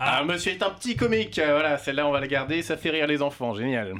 [0.01, 1.39] Ah, monsieur est un petit comique.
[1.39, 2.61] euh, voilà, celle-là, on va la garder.
[2.61, 3.53] Ça fait rire les enfants.
[3.53, 3.93] Génial.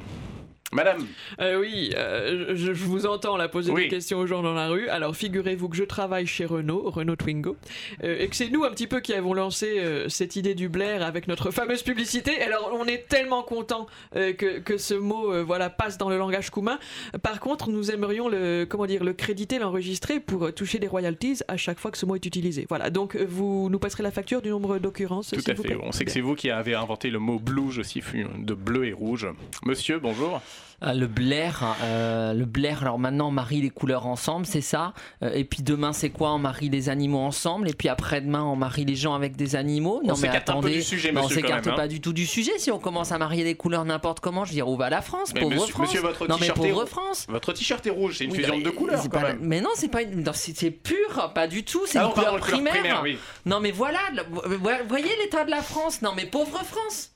[0.72, 1.04] Madame,
[1.40, 3.82] Euh, oui, euh, je, je vous entends là poser Oui.
[3.84, 4.88] des questions aux gens dans la rue.
[4.88, 7.56] Alors figurez-vous que je travaille chez Renault, Renault Twingo,
[8.04, 11.02] euh, et que c'est nous un petit peu qui avons lancé cette idée du Blair
[11.02, 12.40] avec notre fameuse publicité.
[12.40, 16.78] Alors on est tellement content que, que ce mot voilà passe dans le langage commun.
[17.22, 21.56] Par contre, nous aimerions le comment dire le créditer, l'enregistrer pour toucher des royalties à
[21.56, 22.66] chaque fois que ce mot est utilisé.
[22.68, 22.90] Voilà.
[22.90, 25.30] Donc vous nous passerez la facture du nombre d'occurrences.
[25.30, 25.68] tout à vous fait.
[25.70, 25.78] plaît.
[25.82, 28.02] On sait que c'est vous qui avez inventé le mot blues aussi,
[28.38, 29.26] de bleu et rouge.
[29.64, 30.40] Monsieur, bonjour.
[30.82, 32.80] Ah, le Blair, euh, le Blair.
[32.82, 34.94] Alors maintenant, on marie les couleurs ensemble, c'est ça?
[35.22, 36.32] Euh, et puis demain, c'est quoi?
[36.32, 37.68] On marie les animaux ensemble.
[37.68, 40.00] Et puis après-demain, on marie les gens avec des animaux?
[40.04, 41.74] On s'écarte un peu du sujet, non, on monsieur, quand s'écarte hein.
[41.76, 42.52] pas du tout du sujet.
[42.58, 45.02] Si on commence à marier les couleurs n'importe comment, je veux dire, où va la
[45.02, 45.32] France?
[45.34, 45.86] Mais Pauvre monsieur, France.
[45.88, 47.26] monsieur, votre non mais t-shirt est pauvre France.
[47.28, 49.34] Votre t-shirt est rouge, c'est une Oui, fusion non, de deux mais couleurs pas-.
[49.40, 51.82] Mais non, c'est pas une- non, c'est pur, pas du tout.
[51.86, 52.72] C'est Ah une non, couleur primaire.
[52.72, 53.18] primaire, oui.
[53.44, 53.98] Non mais voilà,
[54.30, 56.00] vous voyez l'état de la France?
[56.00, 57.10] Non mais pauvre France.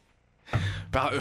[0.94, 1.18] Par- euh,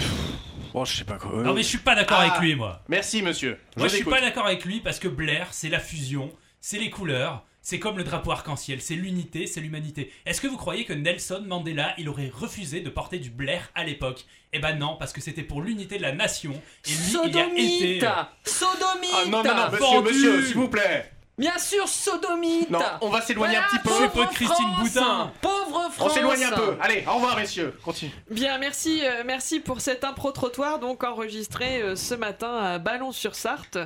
[0.76, 1.44] Oh, je sais pas quoi.
[1.44, 2.26] Non mais je suis pas d'accord Ah.
[2.28, 2.82] avec lui moi.
[2.88, 3.60] Merci, monsieur.
[3.76, 6.32] Moi je suis pas d'accord avec lui parce que Blair c'est la fusion,
[6.62, 10.12] c'est les couleurs, c'est comme le drapeau arc-en-ciel, c'est l'unité, c'est l'humanité.
[10.26, 13.84] Est-ce que vous croyez que Nelson Mandela il aurait refusé de porter du Blair à
[13.84, 14.26] l'époque?
[14.52, 16.54] Eh ben non parce que c'était pour l'unité de la nation
[16.86, 18.00] et lui il y a été.
[18.00, 18.06] Sodomite
[18.46, 20.08] Sodomite Ah non, non, non, monsieur, Vendu.
[20.10, 21.12] monsieur, s'il vous plaît.
[21.38, 24.08] Bien sûr, sodomite Non, on va s'éloigner un petit peu.
[24.10, 24.68] Pas Christine.
[24.80, 25.32] Boutin.
[25.42, 26.76] Pauvre On France s'éloigne un peu.
[26.80, 27.74] Allez, au revoir, messieurs.
[27.84, 28.12] Continue.
[28.30, 33.80] Bien, merci, euh, merci pour cet impro trottoir donc enregistré euh, ce matin à Ballon-sur-Sarthe.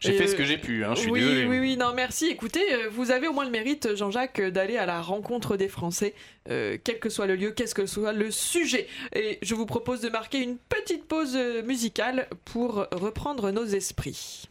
[0.00, 1.46] J'ai Euh, fait ce que j'ai pu, hein, je suis oui, désolé.
[1.46, 2.28] Oui, oui, non, merci.
[2.28, 5.68] Écoutez, euh, vous avez au moins le mérite, Jean-Jacques, euh, d'aller à la rencontre des
[5.68, 6.14] Français,
[6.48, 8.86] euh, quel que soit le lieu, quel que soit le sujet.
[9.14, 14.48] Et je vous propose de marquer une petite pause euh, musicale pour reprendre nos esprits.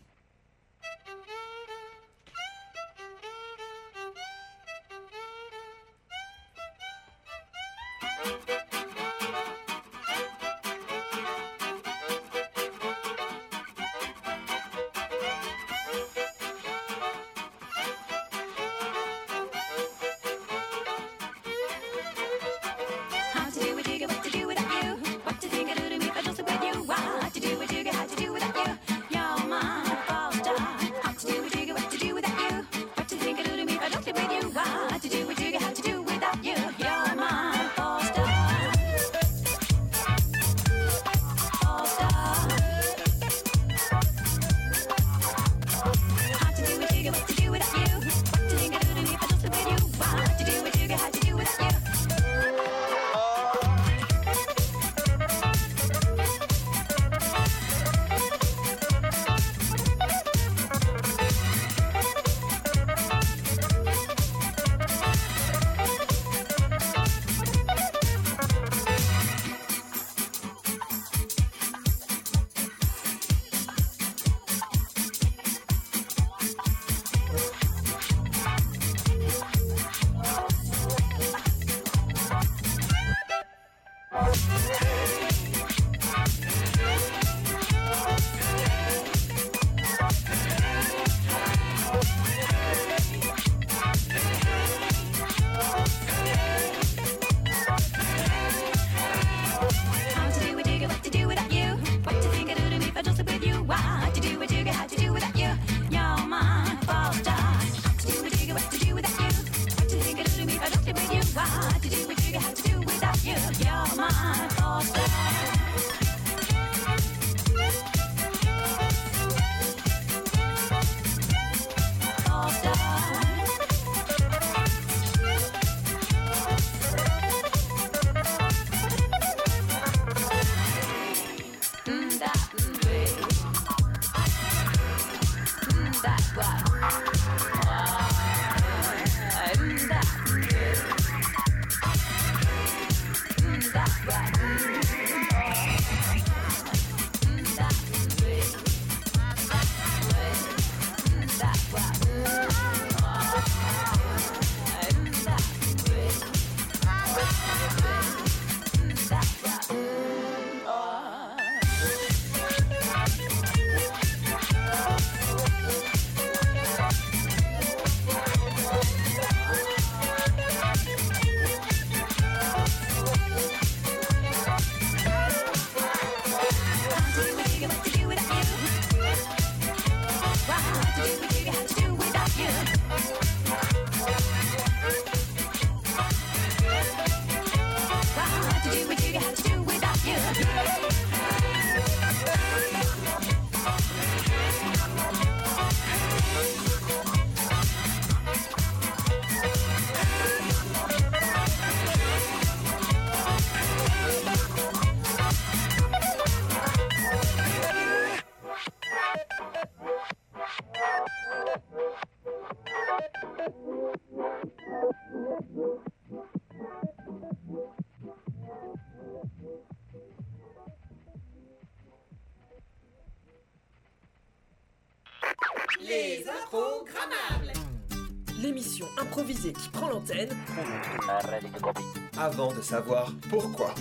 [232.18, 233.74] Avant de savoir pourquoi.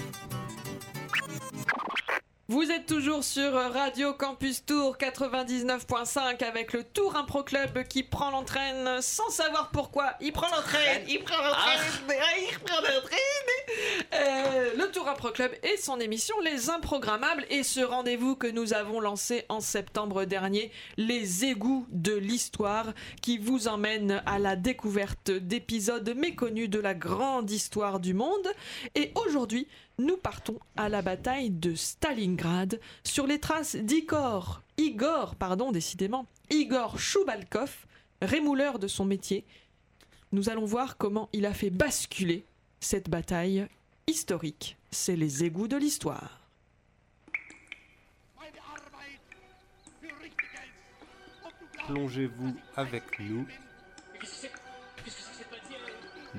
[3.16, 9.30] Toujours sur Radio Campus Tour 99.5 avec le Tour Impro Club qui prend l'entraîne sans
[9.30, 10.14] savoir pourquoi.
[10.20, 11.80] Il prend l'entraîne, il prend l'entraîne,
[12.50, 13.20] il prend l'entraîne.
[14.12, 18.74] Euh, le Tour Impro Club et son émission Les Improgrammables et ce rendez-vous que nous
[18.74, 22.86] avons lancé en septembre dernier, les égouts de l'histoire
[23.22, 28.48] qui vous emmène à la découverte d'épisodes méconnus de la grande histoire du monde.
[28.94, 35.72] Et aujourd'hui, nous partons à la bataille de Stalingrad sur les traces d'Igor, Igor, pardon,
[35.72, 37.86] décidément, Igor Choubalkov,
[38.20, 39.44] rémouleur de son métier.
[40.32, 42.44] Nous allons voir comment il a fait basculer
[42.80, 43.66] cette bataille
[44.06, 44.76] historique.
[44.90, 46.40] C'est les égouts de l'histoire.
[51.86, 53.46] Plongez-vous avec nous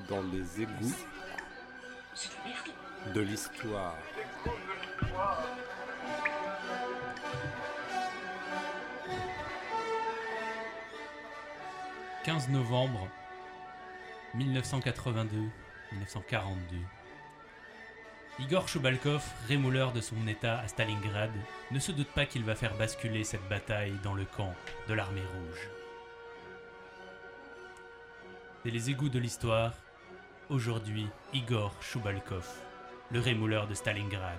[0.10, 0.96] dans les égouts
[3.14, 3.96] de l'histoire.
[12.28, 13.08] 15 novembre
[14.36, 15.48] 1982-1942.
[18.40, 21.32] Igor Choubalkov, rémouleur de son état à Stalingrad,
[21.72, 24.54] ne se doute pas qu'il va faire basculer cette bataille dans le camp
[24.90, 25.70] de l'armée rouge.
[28.62, 29.74] C'est les égouts de l'histoire.
[30.50, 32.48] Aujourd'hui, Igor Choubalkov,
[33.12, 34.38] le rémouleur de Stalingrad.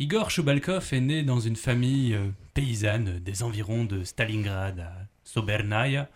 [0.00, 4.92] Igor Choubalkov est né dans une famille euh, paysanne des environs de Stalingrad à
[5.24, 6.08] Sobernaya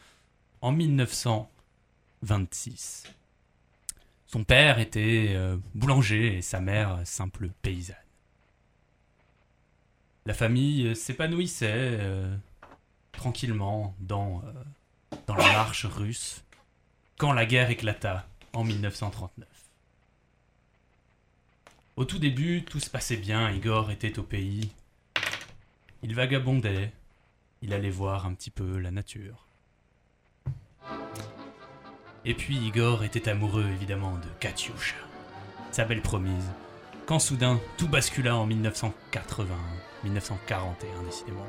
[0.61, 3.13] en 1926.
[4.27, 7.97] Son père était euh, boulanger et sa mère simple paysanne.
[10.25, 12.37] La famille euh, s'épanouissait euh,
[13.11, 16.45] tranquillement dans, euh, dans la marche russe
[17.19, 19.49] quand la guerre éclata en 1939.
[21.97, 24.71] Au tout début, tout se passait bien, Igor était au pays.
[26.03, 26.93] Il vagabondait,
[27.61, 29.47] il allait voir un petit peu la nature.
[32.25, 34.95] Et puis Igor était amoureux évidemment de Katyusha,
[35.73, 36.51] sa belle promise,
[37.07, 39.55] quand soudain tout bascula en 1980,
[40.05, 41.47] 1941 décidément.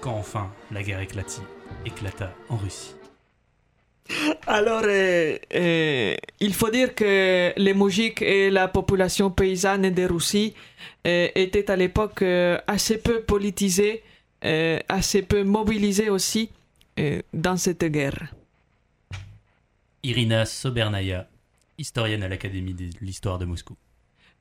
[0.00, 2.94] Quand enfin la guerre éclata en Russie.
[4.46, 10.54] Alors, euh, euh, il faut dire que les moujiks et la population paysanne de Russie
[11.06, 12.22] euh, étaient à l'époque
[12.66, 14.02] assez peu politisés,
[14.88, 16.50] assez peu mobilisés aussi
[17.32, 18.34] dans cette guerre.
[20.02, 21.28] Irina Sobernaya,
[21.84, 23.74] historienne à l'Académie de l'histoire de Moscou.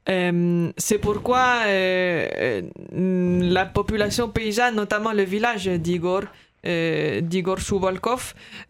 [0.10, 2.62] Euh, c'est pourquoi euh,
[2.94, 6.24] euh, la population paysanne, notamment le village d'Igor,
[6.66, 7.60] euh, d'Igor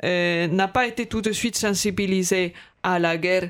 [0.04, 2.54] euh, n'a pas été tout de suite sensibilisée
[2.84, 3.50] à la guerre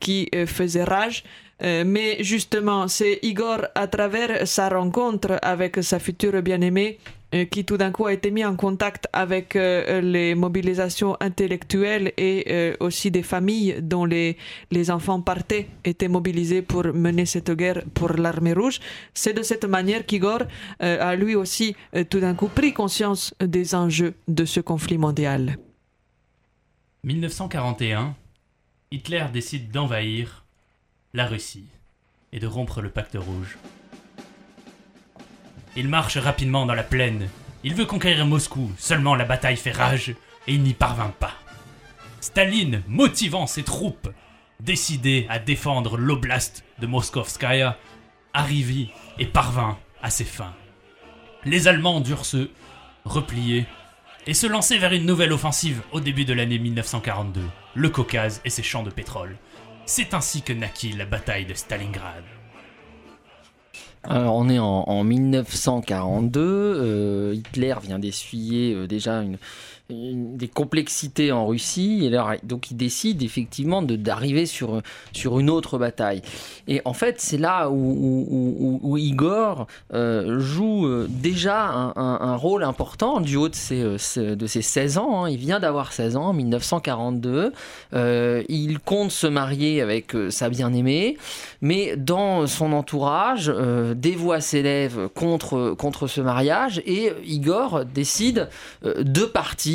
[0.00, 1.22] qui faisait rage.
[1.62, 6.98] Mais justement, c'est Igor, à travers sa rencontre avec sa future bien-aimée,
[7.50, 12.44] qui tout d'un coup a été mis en contact avec euh, les mobilisations intellectuelles et
[12.48, 14.36] euh, aussi des familles dont les,
[14.70, 18.78] les enfants partaient, étaient mobilisés pour mener cette guerre pour l'armée rouge.
[19.14, 20.42] C'est de cette manière qu'Igor
[20.82, 24.98] euh, a lui aussi euh, tout d'un coup pris conscience des enjeux de ce conflit
[24.98, 25.56] mondial.
[27.02, 28.14] 1941,
[28.90, 30.44] Hitler décide d'envahir
[31.12, 31.66] la Russie
[32.32, 33.58] et de rompre le pacte rouge.
[35.76, 37.28] Il marche rapidement dans la plaine.
[37.64, 40.10] Il veut conquérir Moscou, seulement la bataille fait rage
[40.46, 41.34] et il n'y parvint pas.
[42.20, 44.08] Staline, motivant ses troupes,
[44.60, 47.76] décidé à défendre l'oblast de Moskovskaya,
[48.32, 50.54] arrive et parvint à ses fins.
[51.44, 52.50] Les Allemands durent se
[53.04, 53.66] replier
[54.26, 57.42] et se lancer vers une nouvelle offensive au début de l'année 1942,
[57.74, 59.36] le Caucase et ses champs de pétrole.
[59.86, 62.24] C'est ainsi que naquit la bataille de Stalingrad.
[64.06, 69.38] Alors on est en, en 1942, euh, Hitler vient d'essuyer euh, déjà une,
[69.90, 74.80] des complexités en Russie, et donc il décide effectivement d'arriver sur,
[75.12, 76.22] sur une autre bataille.
[76.68, 83.20] Et en fait c'est là où, où- Igor euh, joue euh, déjà un, rôle important
[83.20, 85.28] du haut de ses, euh, de ses 16 ans, hein.
[85.30, 87.52] il vient d'avoir 16 ans en 1942,
[87.92, 91.18] Euh, il compte se marier avec sa bien-aimée,
[91.60, 98.48] mais dans son entourage, euh, des voix s'élèvent contre, contre ce mariage et Igor décide
[98.82, 99.73] de partir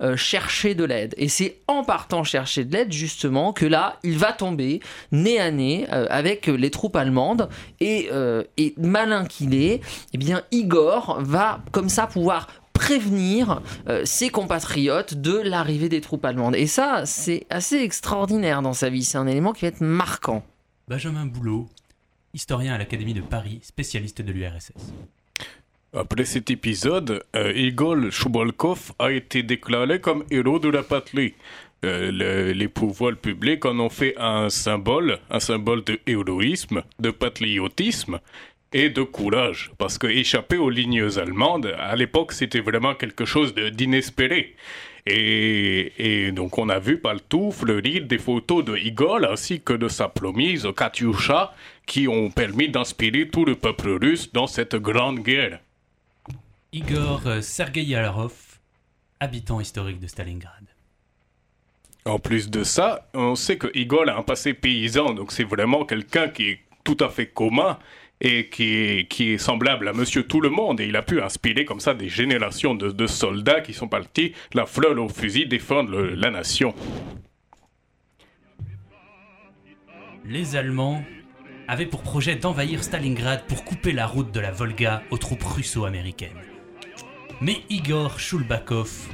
[0.00, 1.14] euh, chercher de l'aide.
[1.16, 4.80] Et c'est en partant chercher de l'aide justement que là, il va tomber
[5.12, 7.48] nez à nez euh, avec les troupes allemandes
[7.80, 9.80] et, euh, et malin qu'il est,
[10.12, 13.60] eh bien Igor va comme ça pouvoir prévenir
[14.04, 16.56] ses compatriotes de l'arrivée des troupes allemandes.
[16.56, 19.04] Et ça, c'est assez extraordinaire dans sa vie.
[19.04, 20.42] C'est un élément qui va être marquant.
[20.88, 21.68] Benjamin Boulot,
[22.32, 24.72] historien à l'Académie de Paris, spécialiste de l'URSS.
[25.92, 31.34] Après cet épisode, euh, Igor Shubalkov a été déclaré comme héros de la patrie.
[31.84, 37.10] Euh, le- les pouvoirs publics en ont fait un symbole, un symbole de héroïsme, de
[37.10, 38.20] patriotisme
[38.72, 39.72] et de courage.
[39.78, 44.54] Parce que échapper aux lignes allemandes, à l'époque, c'était vraiment quelque chose d'inespéré.
[45.06, 45.92] Et,
[46.26, 50.08] et donc on a vu partout fleurir des photos de Igor ainsi que de sa
[50.08, 51.52] promise Katyusha
[51.86, 55.58] qui ont permis d'inspirer tout le peuple russe dans cette grande guerre.
[56.72, 58.32] Igor euh, Sergeïarov,
[59.18, 60.64] habitant historique de Stalingrad.
[62.06, 65.84] En plus de ça, on sait que Igor a un passé paysan, donc c'est vraiment
[65.84, 67.78] quelqu'un qui est tout à fait commun
[68.22, 70.80] et qui est, qui est semblable à Monsieur Tout le Monde.
[70.80, 74.32] Et il a pu inspirer comme ça des générations de, de soldats qui sont partis,
[74.54, 76.74] la fleur au fusil, défendre le- la nation.
[80.24, 81.02] Les Allemands
[81.66, 86.38] avaient pour projet d'envahir Stalingrad pour couper la route de la Volga aux troupes russo-américaines.
[87.42, 89.08] Mais Igor Shulbakov,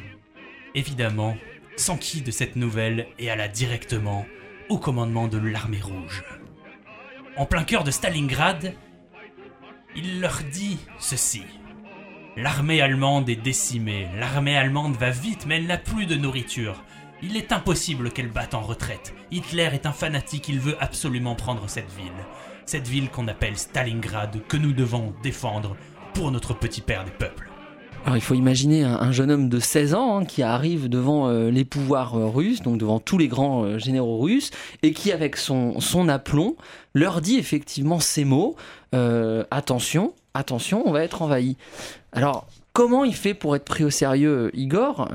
[0.75, 1.37] évidemment,
[1.77, 4.27] s'enquit de cette nouvelle et alla directement
[4.69, 6.25] au commandement de l'armée rouge.
[7.37, 8.75] En plein cœur de Stalingrad,
[9.95, 11.45] il leur dit ceci.
[12.37, 16.83] L'armée allemande est décimée, l'armée allemande va vite mais elle n'a plus de nourriture.
[17.23, 19.15] Il est impossible qu'elle batte en retraite.
[19.31, 22.11] Hitler est un fanatique, il veut absolument prendre cette ville.
[22.65, 25.77] Cette ville qu'on appelle Stalingrad, que nous devons défendre
[26.13, 27.49] pour notre petit père des peuples.
[28.07, 31.29] Alors il faut imaginer un, un jeune homme de 16 ans hein, qui arrive devant
[31.29, 34.53] euh, les pouvoirs euh, russes, donc devant tous les grands euh, généraux russes,
[34.85, 36.55] et qui avec son, son aplomb
[36.95, 38.55] leur dit effectivement ces mots,
[39.51, 41.59] attention, attention, on va être envahi.
[42.13, 45.09] Alors comment il fait pour être pris au sérieux, Igor?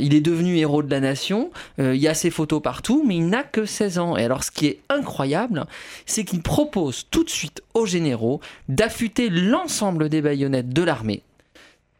[0.00, 3.28] Il est devenu héros de la nation, il y a ses photos partout, mais il
[3.28, 4.16] n'a que 16 ans.
[4.16, 5.66] Et alors ce qui est incroyable,
[6.04, 11.22] c'est qu'il propose tout de suite aux généraux d'affûter l'ensemble des baïonnettes de l'armée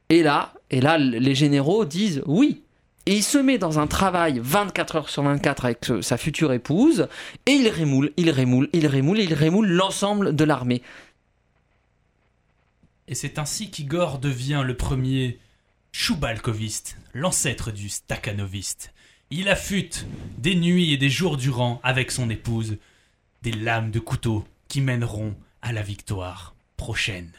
[0.09, 2.63] et là, et là, les généraux disent oui.
[3.07, 7.09] Et il se met dans un travail 24 heures sur 24 avec sa future épouse,
[7.47, 10.83] et il rémoule, il rémoule, il rémoule, il rémoule l'ensemble de l'armée.
[13.07, 15.39] Et c'est ainsi qu'Igor devient le premier
[15.93, 18.93] Choubalkoviste, l'ancêtre du Stakhanoviste.
[19.31, 22.77] Il affûte des nuits et des jours durant avec son épouse
[23.43, 27.33] des lames de couteau qui mèneront à la victoire prochaine.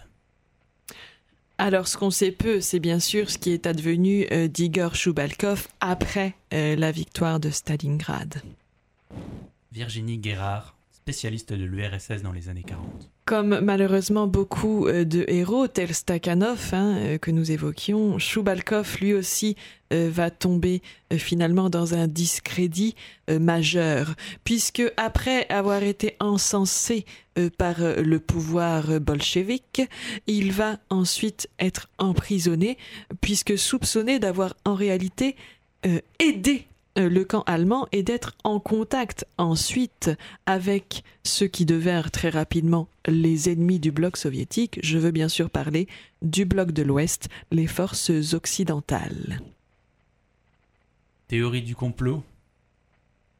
[1.61, 5.67] Alors, ce qu'on sait peu, c'est bien sûr ce qui est advenu euh, d'Igor Shubalkov
[5.81, 8.41] après euh, la victoire de Stalingrad.
[9.73, 13.09] Virginie Guérard, spécialiste de l'URSS dans les années 40.
[13.25, 19.13] Comme malheureusement beaucoup euh, de héros, tels Stakhanov, hein, euh, que nous évoquions, Choubalkov, lui
[19.13, 19.55] aussi,
[19.91, 22.95] euh, va tomber finalement dans un discrédit
[23.27, 24.13] majeur,
[24.43, 27.05] puisque après avoir été encensé
[27.57, 29.81] par le pouvoir bolchevique,
[30.27, 32.77] il va ensuite être emprisonné,
[33.21, 35.35] puisque soupçonné d'avoir en réalité
[36.19, 36.68] aidé
[37.07, 40.11] le camp allemand et d'être en contact ensuite
[40.45, 44.79] avec ceux qui devinrent très rapidement les ennemis du bloc soviétique.
[44.83, 45.87] Je veux bien sûr parler
[46.21, 49.41] du bloc de l'Ouest, les forces occidentales.
[51.27, 52.23] Théorie du complot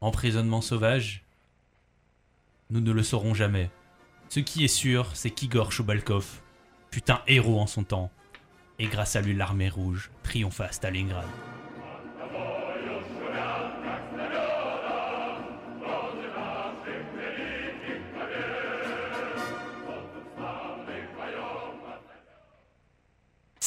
[0.02, 1.26] Emprisonnement sauvage
[2.70, 3.70] Nous ne le saurons jamais.
[4.30, 6.42] Ce qui est sûr, c'est qu'Igor Chobalkov
[6.92, 8.12] fut un héros en son temps.
[8.78, 11.28] Et grâce à lui, l'armée rouge triompha à Stalingrad.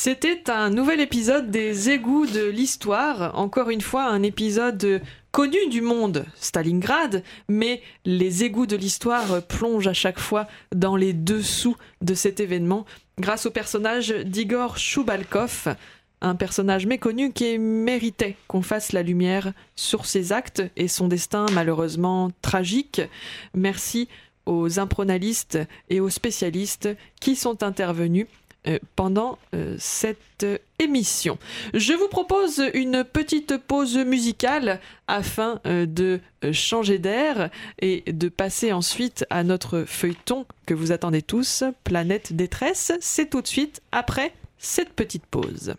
[0.05, 5.01] C'était un nouvel épisode des égouts de l'histoire, encore une fois un épisode
[5.31, 11.13] connu du monde, Stalingrad, mais les égouts de l'histoire plongent à chaque fois dans les
[11.13, 12.85] dessous de cet événement
[13.21, 15.77] grâce au personnage d'Igor Choubalkov,
[16.21, 21.47] un personnage méconnu qui méritait qu'on fasse la lumière sur ses actes et son destin
[21.53, 23.03] malheureusement tragique.
[23.55, 24.09] Merci
[24.47, 26.89] aux impronalistes et aux spécialistes
[27.21, 28.27] qui sont intervenus
[28.97, 31.39] pendant euh, cette euh, émission.
[31.75, 37.51] Je vous propose une petite pause musicale afin euh, de euh, changer d'air
[37.81, 42.93] et de passer ensuite à notre feuilleton que vous attendez tous, Planète Détresse.
[43.01, 45.75] C'est tout de suite après cette petite pause.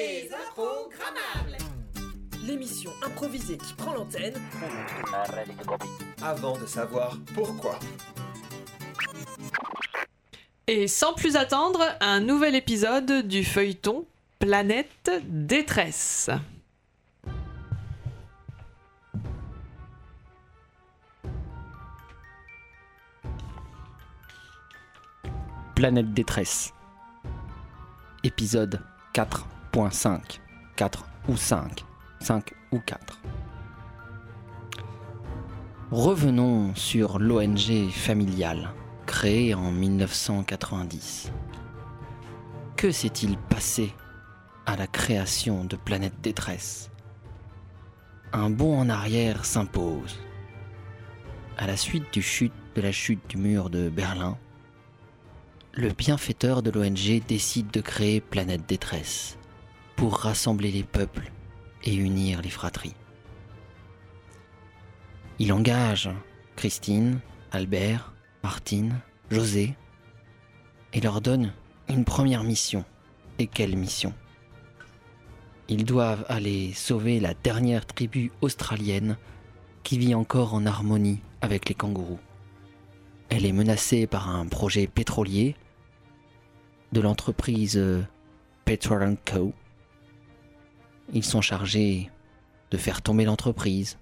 [0.00, 1.58] Les Improgrammables.
[2.46, 4.32] L'émission improvisée qui prend l'antenne
[6.22, 7.78] Avant de savoir pourquoi.
[10.66, 14.06] Et sans plus attendre, un nouvel épisode du feuilleton
[14.38, 16.30] Planète Détresse.
[25.74, 26.72] Planète détresse.
[28.24, 28.80] Épisode
[29.72, 30.40] 4.5.
[30.76, 31.84] 4 ou 5.
[32.20, 33.20] 5 ou 4.
[35.92, 38.72] Revenons sur l'ONG familiale,
[39.06, 41.32] créée en 1990.
[42.76, 43.92] Que s'est-il passé
[44.66, 46.90] à la création de Planète Détresse?
[48.32, 50.18] Un bond en arrière s'impose.
[51.58, 54.36] À la suite de la chute du mur de Berlin,
[55.74, 59.36] le bienfaiteur de l'ONG décide de créer Planète Détresse
[60.00, 61.30] pour rassembler les peuples
[61.84, 62.94] et unir les fratries.
[65.38, 66.08] Il engage
[66.56, 67.20] Christine,
[67.52, 68.98] Albert, Martine,
[69.30, 69.74] José
[70.94, 71.52] et leur donne
[71.90, 72.86] une première mission.
[73.38, 74.14] Et quelle mission?
[75.68, 79.18] Ils doivent aller sauver la dernière tribu australienne
[79.82, 82.20] qui vit encore en harmonie avec les kangourous.
[83.28, 85.56] Elle est menacée par un projet pétrolier
[86.90, 88.02] de l'entreprise euh,
[88.64, 89.52] Petrol Co.
[91.12, 92.10] Ils sont chargés
[92.70, 93.98] de faire tomber l'entreprise.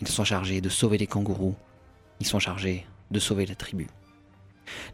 [0.00, 1.56] Ils sont chargés de sauver les kangourous.
[2.20, 3.88] Ils sont chargés de sauver la tribu.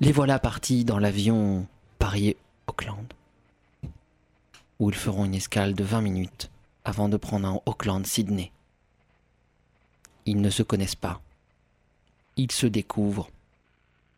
[0.00, 1.66] Les voilà partis dans l'avion
[1.98, 3.12] Paris-Auckland,
[4.78, 6.50] où ils feront une escale de 20 minutes
[6.84, 8.50] avant de prendre un Auckland-Sydney.
[10.24, 11.20] Ils ne se connaissent pas.
[12.36, 13.30] Ils se découvrent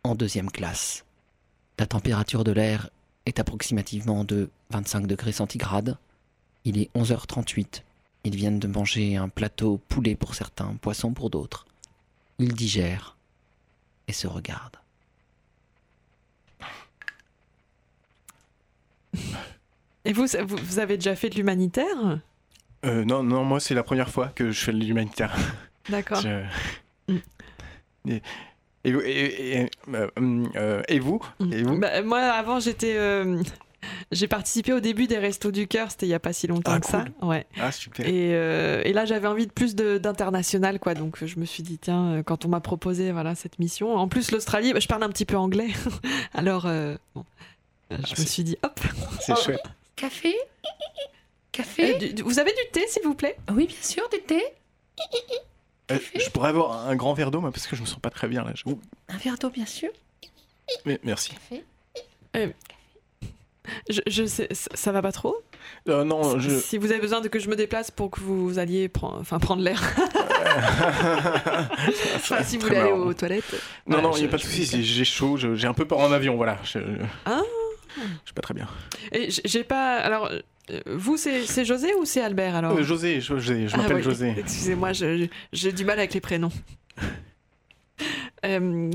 [0.05, 1.05] en deuxième classe.
[1.79, 2.91] La température de l'air
[3.27, 5.99] est approximativement de 25 degrés centigrades.
[6.65, 7.83] Il est 11h38.
[8.25, 11.67] Ils viennent de manger un plateau poulet pour certains, poisson pour d'autres.
[12.39, 13.17] Ils digèrent
[14.09, 14.77] et se regardent.
[20.05, 22.21] Et vous, vous, avez déjà fait de l'humanitaire?
[22.85, 25.35] Euh, non, non, moi c'est la première fois que je fais de l'humanitaire.
[25.89, 26.21] D'accord.
[26.21, 26.45] Je-
[27.09, 27.17] Mm.
[28.09, 28.23] Et,
[28.85, 30.09] et, vous- et- et- euh,
[30.55, 31.21] euh, et vous
[31.53, 31.77] Et vous?
[31.79, 32.97] Bah, Moi, avant, j'étais.
[32.97, 33.43] euh,
[34.13, 36.73] J'ai participé au début des Restos du Cœur, c'était il y a pas si longtemps
[36.75, 37.05] Ah, que ça.
[37.23, 37.47] Ouais.
[37.59, 38.07] Ah, super.
[38.07, 40.95] Et, euh, et là, j'avais envie de plus d'international, quoi.
[40.95, 44.09] Donc, je me suis dit, tiens, euh, quand on m'a proposé voilà, cette mission, en
[44.09, 45.69] plus, l'Australie, bah, je parle un petit peu anglais.
[46.35, 47.25] Alors, euh, bon,
[47.93, 48.79] euh, je me suis dit, hop.
[49.21, 49.63] C'est chouette.
[49.97, 50.35] Café?
[51.53, 51.95] Café?
[51.95, 53.37] Euh, du- du- vous avez du thé, s'il vous plaît?
[53.53, 54.43] Oui, bien sûr, du thé.
[55.91, 58.11] Euh, je pourrais avoir un grand verre d'eau, moi, parce que je me sens pas
[58.11, 58.53] très bien là.
[59.09, 59.91] Un verre d'eau, bien sûr.
[60.85, 61.33] mais merci.
[62.37, 62.49] Euh,
[63.89, 65.37] je, je sais, ça, va pas trop?
[65.89, 66.51] Euh, non, je.
[66.51, 69.39] Si vous avez besoin de que je me déplace pour que vous alliez prendre, enfin,
[69.39, 69.81] prendre l'air.
[72.17, 73.45] Enfin, si vous voulez aller aux toilettes.
[73.53, 75.75] Non, Voilà, non, il n'y a je- pas de souci, j'ai chaud, je- j'ai un
[75.75, 76.59] peu peur en avion, voilà.
[76.65, 77.43] Je, je Ah
[78.25, 78.67] suis pas très bien.
[79.13, 79.97] Et j'ai pas.
[79.97, 80.31] Alors,
[80.71, 82.73] euh, vous, c'est José ou c'est Albert alors?
[82.77, 84.35] Euh, José, José, je Ah, m'appelle José.
[84.39, 86.53] Excusez-moi, je- j'ai du mal avec les prénoms.
[88.47, 88.91] Euh,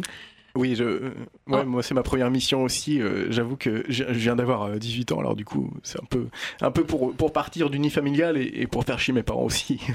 [0.56, 1.14] Oui, je, euh,
[1.48, 3.02] ouais, moi c'est ma première mission aussi.
[3.02, 6.28] euh, J'avoue que je viens d'avoir euh, 18 ans, alors du coup c'est un peu,
[6.62, 9.44] un peu pour, pour partir du nid familial et, et pour faire chier mes parents
[9.44, 9.82] aussi.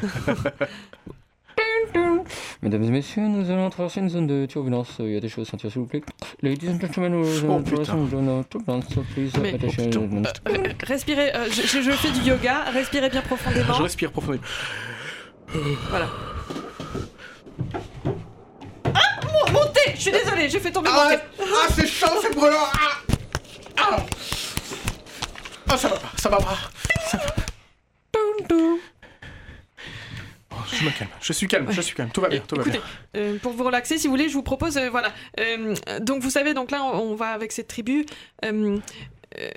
[2.63, 4.97] Mesdames et messieurs, nous allons traverser une zone de turbulence.
[5.01, 6.03] Il y a des choses à sentir, s'il vous plaît.
[6.43, 7.83] Ladies and gentlemen, nous allons Oh, putain.
[7.83, 8.85] traverser une zone de turbulence.
[9.15, 10.11] Please, Mais- attention.
[10.49, 13.75] euh, respirez, euh, je, je- je fais du yoga, respirez bien profondément.
[13.75, 14.43] je respire profondément.
[15.89, 16.09] Voilà.
[18.95, 21.17] Ah mon, mon thé Je suis désolée, j'ai fait tomber mon thé.
[21.41, 22.97] Ah, c'est chaud, c'est brûlant Ah,
[23.77, 23.97] ah.
[25.69, 26.57] Ah, ça va pas, ça va pas.
[27.07, 27.27] Ça va.
[30.53, 32.63] Oh, je me calme, je suis calme, je suis calme, tout va bien, tout va
[32.63, 32.79] Écoutez,
[33.13, 33.21] bien.
[33.23, 35.13] euh, pour vous relaxer, si vous voulez, je vous propose, euh, voilà.
[35.39, 38.07] Euh, donc vous savez, donc là, on, on va avec cette tribu.
[38.45, 38.79] euh,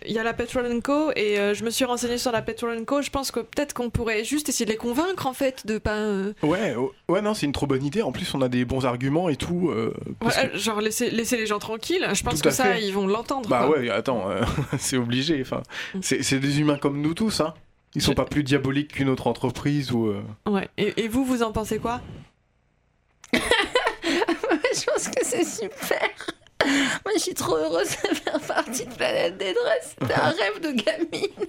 [0.06, 3.02] y a la Petrol Co et euh, je me suis renseignée sur la Petrol Co.
[3.02, 5.98] Je pense que peut-être qu'on pourrait juste essayer de les convaincre en fait de pas.
[5.98, 8.02] euh, Ouais, oh, ouais, non, c'est une trop bonne idée.
[8.02, 9.70] En plus, on a des bons arguments et tout.
[9.70, 12.08] euh, parce ouais, que- genre laisser, laisser les gens tranquilles.
[12.14, 12.84] Je pense Tout que ça, fait.
[12.84, 13.50] ils vont l'entendre.
[13.50, 13.78] Bah quoi.
[13.80, 14.42] ouais, attends, euh,
[14.78, 15.40] c'est obligé.
[15.42, 15.62] Enfin,
[15.94, 16.00] Mm.
[16.02, 17.54] c'est c'est des humains comme nous tous, hein.
[17.96, 20.08] Ils sont pas plus diaboliques qu'une autre entreprise ou.
[20.08, 20.68] euh, Ouais.
[20.78, 22.02] Et, et vous, vous en pensez quoi?
[23.34, 26.10] Je pense que c'est super.
[26.66, 29.96] Moi, je suis trop heureuse de faire partie de Planète Détresse.
[30.00, 31.48] C'était un rêve de gamine.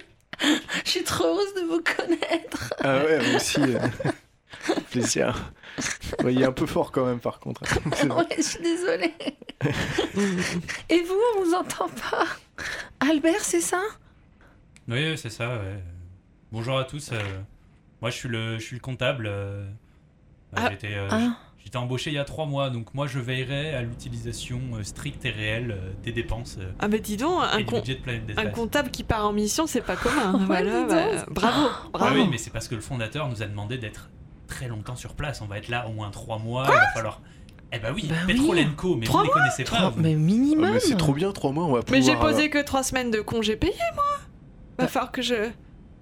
[0.83, 2.73] Je suis trop heureuse de vous connaître.
[2.83, 3.61] Ah ouais, moi aussi.
[3.61, 3.79] euh,
[4.91, 5.51] Plaisir.
[6.23, 7.61] Ouais, il est un peu fort quand même, par contre.
[8.03, 9.13] Ouais, je suis désolée.
[10.89, 12.25] Et vous, on vous entend pas
[12.99, 13.81] Albert, c'est ça?
[14.87, 15.81] Oui, c'est ça, ouais.
[16.51, 17.11] Bonjour à tous.
[17.11, 17.19] euh,
[18.01, 19.27] moi, je suis le, je suis le comptable.
[19.27, 19.65] euh,
[20.55, 21.37] Ah, J'étais euh, ah.
[21.65, 25.25] J'étais embauché il y a trois mois, donc moi, je veillerai à l'utilisation euh, stricte
[25.25, 27.57] et réelle euh, des dépenses euh, Ah, mais dis donc, un,
[28.37, 30.33] un comptable qui part en mission, c'est pas commun.
[30.39, 32.15] Ouais, voilà, dis bah, bravo, Ah bravo.
[32.15, 34.09] oui, mais c'est parce que le fondateur nous a demandé d'être
[34.47, 35.41] très longtemps sur place.
[35.41, 36.65] On va être là au moins trois mois.
[36.67, 37.21] il va falloir.
[37.73, 38.35] Eh bah oui, Bah oui.
[38.35, 39.89] Petrolenco, mais vous ne les connaissez pas.
[39.89, 39.99] Vous.
[40.01, 40.65] mais minimum.
[40.65, 41.99] Ah, mais c'est trop bien, trois mois, on va pouvoir...
[41.99, 44.03] Mais j'ai posé que trois semaines de congés payés, moi.
[44.77, 45.49] Va falloir que je.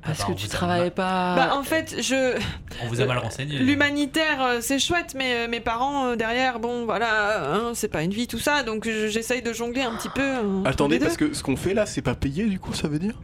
[0.05, 1.35] Parce Ah bah, que on tu vous a travaillais mal- pas.
[1.35, 2.37] Bah, en fait, je.
[2.83, 3.57] On vous a mal renseigné.
[3.59, 8.03] L'humanitaire, euh, c'est chouette, mais euh, mes parents euh, derrière, bon, voilà, hein, c'est pas
[8.03, 10.21] une vie tout ça, donc je- j'essaye de jongler un petit peu.
[10.21, 12.87] euh, entre Attendez, parce que ce qu'on fait là, c'est pas payé du coup, ça
[12.87, 13.15] veut dire?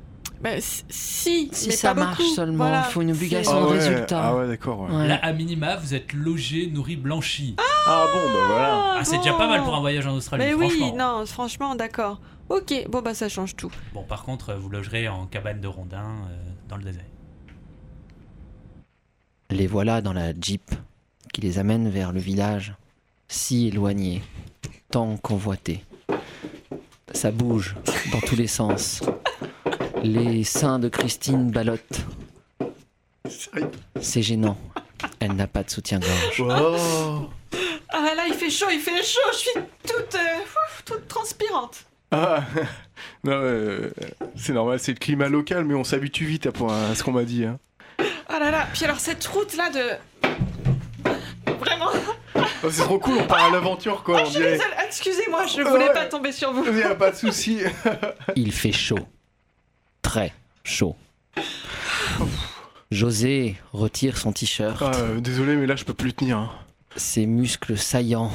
[0.42, 2.30] Bah, si, si, Si mais ça pas marche beaucoup.
[2.34, 4.22] seulement, Voilà, faut une obligation Ah de ouais, résultat.
[4.24, 4.80] Ah ouais, d'accord.
[4.90, 4.96] ouais.
[4.96, 5.08] Ouais.
[5.10, 7.58] Là, à minima, vous êtes logé, nourri, blanchi.
[7.88, 8.84] Ah bon, bah voilà.
[9.00, 10.96] Ah, c'est déjà pas mal pour un voyage en Australie, Mais oui, franchement.
[11.20, 12.22] non, franchement, d'accord.
[12.48, 13.70] Ok, bon, bah ça change tout.
[13.94, 15.98] Bon, par contre, euh, vous logerez en cabane de rondin
[16.32, 17.04] euh, dans le désert.
[19.50, 20.72] Les voilà dans la jeep
[21.34, 22.76] qui les amène vers le village,
[23.28, 24.22] si éloigné,
[24.92, 25.84] tant convoité.
[27.14, 27.76] Ça bouge
[28.12, 29.02] dans tous les sens.
[30.04, 32.06] Les seins de Christine ballottent.
[34.00, 34.58] C'est gênant.
[35.20, 36.42] Elle n'a pas de soutien-gorge.
[36.42, 37.30] Oh.
[37.90, 40.40] Ah là là, il fait chaud, il fait chaud, je suis toute, euh,
[40.86, 41.86] toute transpirante.
[42.12, 42.44] Ah,
[43.24, 43.92] non, euh,
[44.36, 47.12] c'est normal, c'est le climat local, mais on s'habitue vite à, pour- à ce qu'on
[47.12, 47.46] m'a dit.
[47.46, 47.60] Hein.
[48.28, 50.30] Ah là là, puis alors cette route là de.
[51.60, 51.90] Vraiment.
[52.64, 54.18] Oh, c'est trop cool, on part à l'aventure quoi.
[54.20, 54.60] Oh, on je suis dirait.
[54.86, 55.94] excusez-moi, je voulais Ouais.
[55.94, 56.64] pas tomber sur vous.
[56.72, 57.60] Il a pas de souci.
[58.36, 59.00] Il fait chaud.
[60.02, 60.34] Très
[60.64, 60.96] chaud.
[62.92, 64.82] José retire son t-shirt.
[64.82, 66.38] Ah, euh, désolé, mais là je peux plus tenir.
[66.38, 66.52] hein.
[66.96, 68.32] Ses muscles saillants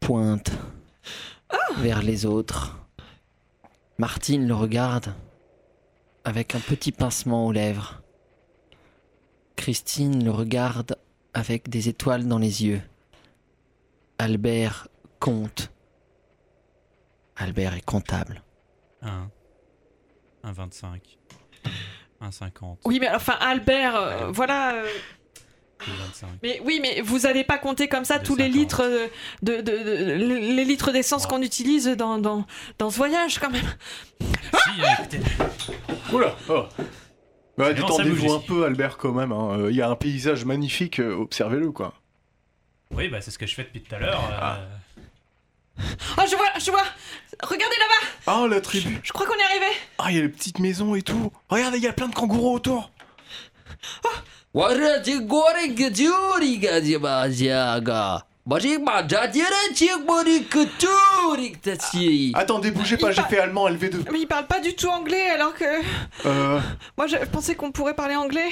[0.00, 0.50] pointent
[1.78, 2.78] vers les autres.
[3.98, 5.14] Martine le regarde
[6.24, 8.02] avec un petit pincement aux lèvres.
[9.56, 10.96] Christine le regarde
[11.34, 12.80] avec des étoiles dans les yeux.
[14.18, 14.88] Albert
[15.20, 15.70] compte.
[17.36, 18.42] Albert est comptable.
[19.02, 19.28] 1,
[20.44, 21.18] 1, 25,
[22.20, 24.74] 1, 50, Oui, mais enfin, Albert, euh, voilà.
[24.74, 25.17] euh, 2, 25.
[26.42, 28.56] Mais oui, mais vous allez pas compter comme ça De tous les 50.
[28.58, 29.06] litres euh,
[29.42, 31.28] de, de- de- les litres d'essence Oh.
[31.28, 32.46] qu'on utilise dans, dans,
[32.78, 33.64] dans ce voyage quand même.
[34.20, 35.20] Si, euh, écoutez,
[36.12, 36.64] Oula oh.
[37.56, 39.32] Bah, détendez-vous un peu, Albert, quand même.
[39.32, 39.58] hein.
[39.58, 41.94] Euh, Il y a un paysage magnifique, euh, observez-le quoi.
[42.92, 44.20] oui, bah, c'est ce que je fais depuis tout à l'heure.
[44.30, 44.58] euh, Ah.
[46.18, 46.82] Oh, je vois, je vois.
[47.42, 48.08] Regardez là-bas.
[48.26, 48.98] Ah, la tribu.
[49.04, 49.66] Je crois qu'on est arrivé.
[49.98, 51.32] Ah, il y a les petites maisons et tout.
[51.48, 52.90] Regardez, il y a plein de kangourous autour.
[62.34, 64.10] Attendez, bougez pas, j'ai fait allemand LV2.
[64.10, 65.64] Mais il parle pas du tout anglais alors que
[66.26, 66.58] Euh,
[66.96, 68.48] moi je pensais qu'on pourrait parler anglais.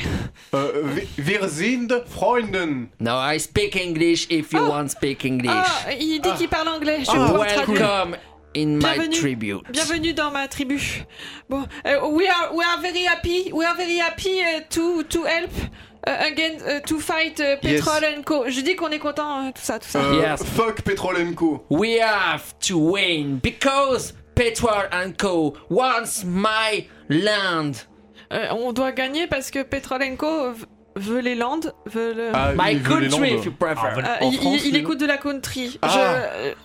[0.54, 0.82] euh,
[1.16, 2.88] wir- sind Freunden.
[3.00, 5.50] Now I speak English if you want speak English.
[5.50, 6.98] Ah, il dit qu'il parle anglais.
[7.00, 7.66] Je traduire.
[7.78, 8.16] Welcome
[8.56, 9.20] in my Bienvenue.
[9.20, 9.62] tribute.
[9.70, 10.78] Bienvenue dans ma tribu.
[11.48, 13.52] Bon, euh, we are we are very happy.
[13.52, 15.50] We are very happy uh, to to help
[16.06, 17.84] uh, again uh, to fight uh, Yes.
[17.84, 18.44] Petrol and Co.
[18.48, 20.00] Je dis qu'on est content, euh, tout ça, tout ça.
[20.00, 20.42] Euh, Yes.
[20.42, 21.64] Fuck Petrolenco.
[21.68, 27.84] We have to win because Petrol and Co wants my land.
[28.32, 30.52] Euh, on doit gagner parce que Petrol and Co
[30.96, 32.30] veut les Landes, veut le.
[32.34, 33.38] Ah, My country, Landes.
[33.40, 33.76] if you prefer.
[34.02, 34.18] Ah.
[34.22, 35.78] Euh, il, France, il- il les écoute de la country.
[35.82, 35.88] Ah.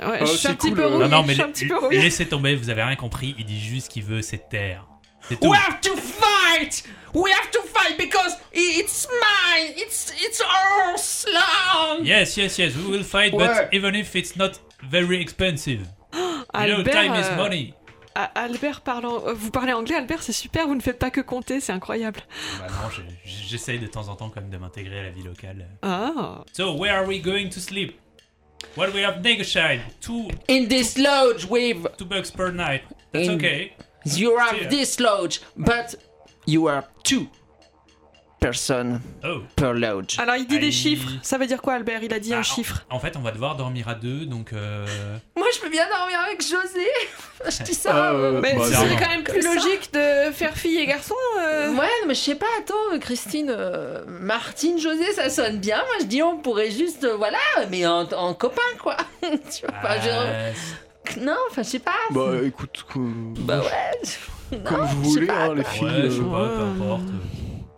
[0.02, 1.08] je, ouais, je suis un petit cool, peu rouillée.
[1.08, 2.02] Non, non, mais je suis un petit peu la- rouillée.
[2.02, 3.36] laissez tomber, vous avez rien compris.
[3.38, 4.86] Il dit juste qu'il veut cette terre.
[5.30, 5.50] C'est tout.
[5.50, 6.84] We have to fight.
[7.14, 9.74] We have to fight because it's mine.
[9.78, 10.96] It's it's our
[11.32, 12.06] land.
[12.08, 13.46] Yes, yes, yes, we will fight, Ouais.
[13.48, 14.52] but even if it's not
[14.90, 15.82] very expensive.
[16.14, 17.74] You know, time is euh, money.
[18.16, 21.22] Albert parle en- euh, vous parlez anglais, Albert, c'est super, vous ne faites pas que
[21.22, 22.20] compter, c'est incroyable.
[22.60, 25.24] Bah non, je- j'essaye de temps en temps quand même de m'intégrer à la vie
[25.24, 25.68] locale.
[25.82, 26.44] Ah.
[26.54, 27.98] So, where are we going to sleep?
[28.78, 29.82] What we have negotiated?
[30.02, 32.84] Two, In this lodge with two bucks per night.
[33.12, 33.74] That's In- okay.
[34.06, 34.70] you have Yeah.
[34.70, 35.96] this lodge, but
[36.46, 37.28] you are two
[38.52, 39.42] person Oh.
[39.56, 40.18] per lodge.
[40.20, 42.02] Alors il dit des chiffres, ça veut dire quoi Albert?
[42.04, 42.84] Il a dit Ah, un en- chiffre.
[42.90, 44.86] En fait, on va devoir dormir à deux, donc euh,
[45.38, 46.88] Moi, je peux bien dormir avec José.
[47.60, 47.92] je dis ça.
[47.94, 51.14] Ah, euh, Mais bah, c'est quand même plus logique de faire fille et garçon.
[51.40, 51.76] euh.
[51.76, 55.78] Ouais, mais je sais pas, attends, Christine, euh, Martine, José, ça sonne bien.
[55.78, 57.38] Moi, je dis, on pourrait juste, euh, voilà,
[57.70, 58.98] mais en, en copain, quoi.
[59.22, 60.52] tu vois, pas, genre- euh,
[61.20, 61.92] Non, enfin, je sais pas.
[62.10, 63.00] Bah écoute, co-
[63.40, 64.58] Bah ouais.
[64.58, 65.84] Non, comme vous voulez, pas, hein, les filles.
[65.86, 67.04] ouais, je sais euh, pas, peu importe.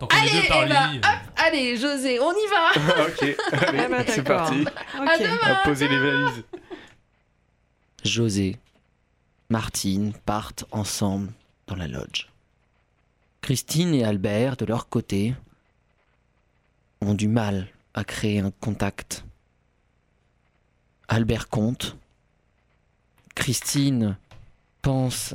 [0.04, 0.98] Tant qu'on est Allez, deux par eh ben, lit.
[0.98, 3.04] hop, allez, José, on y va.
[3.08, 4.50] ok, allez, Ah bah, c'est d'accord.
[4.50, 4.62] parti.
[4.62, 5.30] Ok.
[5.44, 6.44] On va poser les valises.
[8.04, 8.58] José,
[9.50, 11.32] Martine partent ensemble
[11.68, 12.28] dans la lodge.
[13.42, 15.36] Christine et Albert, de leur côté,
[17.02, 19.24] ont du mal à créer un contact.
[21.08, 21.96] Albert compte.
[23.36, 24.18] Christine
[24.82, 25.34] pense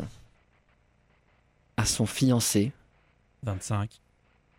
[1.76, 2.72] à son fiancé
[3.44, 4.00] 25,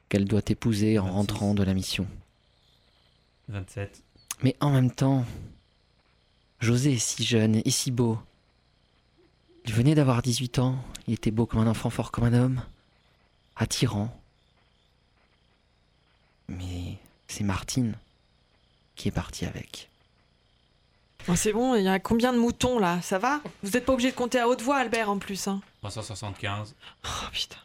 [0.10, 2.08] qu'elle doit épouser en rentrant de la mission.
[3.48, 4.04] 27.
[4.44, 5.26] Mais en même temps,
[6.60, 8.20] José est si jeune et si beau.
[9.66, 12.64] Il venait d'avoir 18 ans, il était beau comme un enfant, fort comme un homme,
[13.56, 14.16] attirant.
[16.48, 16.98] Mais
[17.28, 17.96] c'est Martine
[18.96, 19.90] qui est partie avec.
[21.28, 23.02] Bon, c'est bon, il y a combien de moutons là?
[23.02, 23.42] Ça va?
[23.62, 25.48] Vous n'êtes pas obligé de compter à haute voix, Albert, en plus.
[25.48, 25.62] Hein?
[25.82, 26.74] 375.
[27.06, 27.58] Oh putain.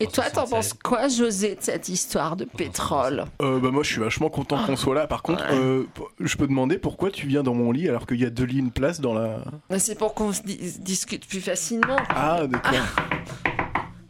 [0.00, 3.24] Et toi, t'en penses quoi, José, de cette histoire de pétrole?
[3.42, 5.08] Euh, bah moi je suis vachement content qu'on soit là.
[5.08, 5.86] Par contre, euh,
[6.20, 8.58] je peux demander pourquoi tu viens dans mon lit alors qu'il y a deux lits
[8.58, 9.38] une place dans la.
[9.70, 11.96] Mais C'est pour qu'on se dis- discute plus facilement.
[12.10, 12.74] Ah d'accord.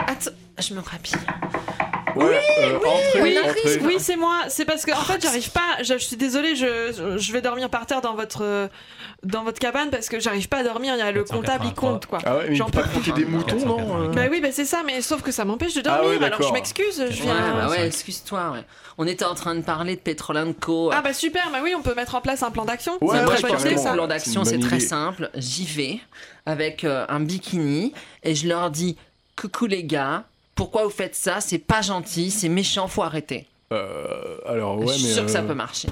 [0.07, 1.15] Attends, je me rhabille.
[2.17, 3.79] Ouais, euh, entrez, oui, entrez.
[3.83, 4.41] oui, c'est moi.
[4.49, 5.83] C'est parce que en fait, j'arrive pas.
[5.83, 6.57] Je, je suis désolée.
[6.57, 8.69] Je, je vais dormir par terre dans votre euh,
[9.25, 10.95] dans votre cabane parce que j'arrive pas à dormir.
[10.95, 12.19] Il y a le comptable, il compte quoi.
[12.25, 14.49] Ah ouais, mais il J'en peux pas compter des moutons, non euh Bah oui, bah
[14.53, 14.83] c'est ça.
[14.87, 16.21] Mais sauf que ça m'empêche de Ah dormir.
[16.21, 16.97] ouais, alors je m'excuse.
[17.11, 17.55] Je Ouais, viens.
[17.55, 18.51] bah ouais, excuse-toi.
[18.53, 18.65] ouais.
[19.01, 20.91] On était en train de parler de Petrol Co.
[20.93, 21.51] Ah bah super.
[21.53, 22.99] Bah oui, on peut mettre en place un plan d'action.
[23.01, 25.31] C'est moi, je idée, que plan d'action, C'est très simple.
[25.35, 26.01] J'y vais
[26.47, 27.93] avec euh, un bikini
[28.25, 28.97] et je leur dis
[29.41, 30.25] Coucou les gars,
[30.59, 33.47] pourquoi vous faites ça C'est pas gentil, c'est méchant, faut arrêter.
[33.73, 35.89] Euh, alors ouais, je suis mais sûre que ça euh, peut marcher.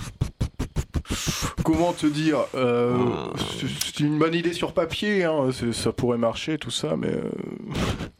[1.64, 2.96] comment te dire euh,
[3.60, 7.08] c'est- C'est une bonne idée sur papier, hein, ça pourrait marcher tout ça, mais.
[7.12, 7.30] euh,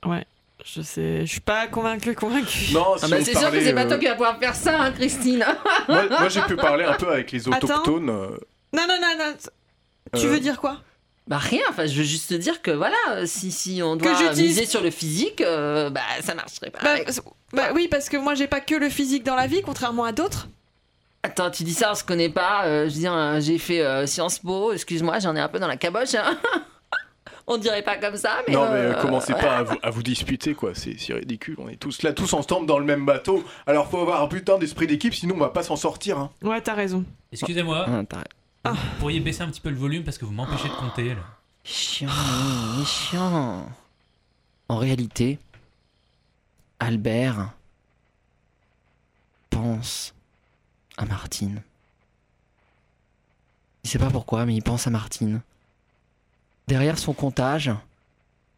[0.09, 0.25] Ouais.
[0.65, 1.21] Je sais.
[1.27, 2.73] Je suis pas convaincu, convaincu.
[2.73, 4.39] Non, Ah si bah on c'est sûr que c'est pas euh, toi qui vas pouvoir
[4.39, 5.45] faire ça, hein, Christine.
[5.89, 7.67] Moi, moi, j'ai pu parler un peu avec les Attends.
[7.67, 8.11] autochtones.
[8.11, 8.37] euh,
[8.73, 9.35] Non, non, non, non.
[10.19, 10.79] Tu Euh, veux dire quoi?
[11.29, 14.33] Bah rien, enfin je veux juste te dire que voilà, si, si on Que doit
[14.35, 16.79] miser sur le physique, euh, bah ça marcherait pas.
[16.83, 17.09] bah, avec.
[17.53, 20.13] bah oui, parce que moi j'ai pas que le physique dans la vie, contrairement à
[20.13, 20.49] d'autres.
[21.25, 22.67] Attends, tu dis ça, on se connaît pas.
[22.67, 25.59] euh, je veux dire, euh, j'ai fait euh, Sciences Po, excuse-moi, j'en ai un peu
[25.59, 26.15] dans la caboche.
[26.15, 26.39] hein.
[27.49, 28.55] on dirait pas comme ça, mais.
[28.55, 29.41] non, mais euh, commencez ouais.
[29.41, 30.71] pas à vous, à vous disputer, quoi.
[30.75, 31.57] C'est c'est ridicule.
[31.59, 33.43] On est tous là, tous ensemble dans le même bateau.
[33.67, 36.19] Alors, faut avoir un putain d'esprit d'équipe, sinon on va pas s'en sortir.
[36.19, 36.31] Hein.
[36.43, 37.05] Ouais, t'as raison.
[37.33, 38.03] Excusez-moi, Ah,
[38.69, 41.15] t'as- vous pourriez baisser un petit peu le volume parce que vous m'empêchez de compter.
[41.15, 41.23] Là.
[41.65, 42.09] Chiant.
[44.69, 45.39] En réalité,
[46.81, 47.51] Albert
[49.51, 50.15] pense
[50.97, 51.63] à Martine.
[53.85, 55.41] Il sait pas pourquoi, mais il pense à Martine.
[56.67, 57.71] Derrière son comptage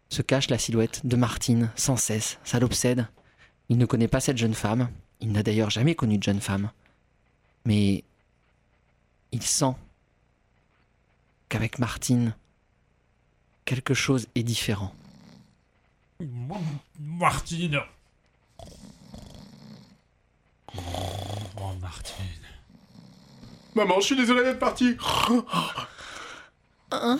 [0.09, 2.39] se cache la silhouette de Martine, sans cesse.
[2.45, 3.07] Ça l'obsède.
[3.69, 4.89] Il ne connaît pas cette jeune femme.
[5.21, 6.71] Il n'a d'ailleurs jamais connu de jeune femme.
[7.67, 8.03] Mais
[9.33, 9.75] il sent
[11.49, 12.35] qu'avec Martine,
[13.65, 14.95] quelque chose est différent.
[16.99, 17.81] Martine
[20.77, 22.25] Oh, Martine.
[23.75, 24.97] Maman, je suis désolé d'être parti.
[26.91, 27.11] Ah,